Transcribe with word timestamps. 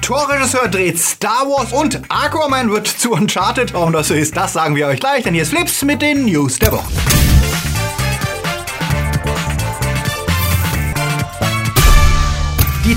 Torregisseur 0.00 0.68
dreht 0.68 0.98
Star 0.98 1.46
Wars 1.46 1.72
und 1.72 2.00
Aquaman 2.08 2.70
wird 2.70 2.86
zu 2.86 3.12
Uncharted. 3.12 3.74
Warum 3.74 3.92
das 3.92 4.08
so 4.08 4.14
ist, 4.14 4.36
das 4.36 4.52
sagen 4.52 4.74
wir 4.76 4.86
euch 4.86 5.00
gleich, 5.00 5.24
denn 5.24 5.34
hier 5.34 5.42
ist 5.42 5.50
Flips 5.50 5.84
mit 5.84 6.02
den 6.02 6.24
News 6.24 6.58
der 6.58 6.72
Woche. 6.72 7.27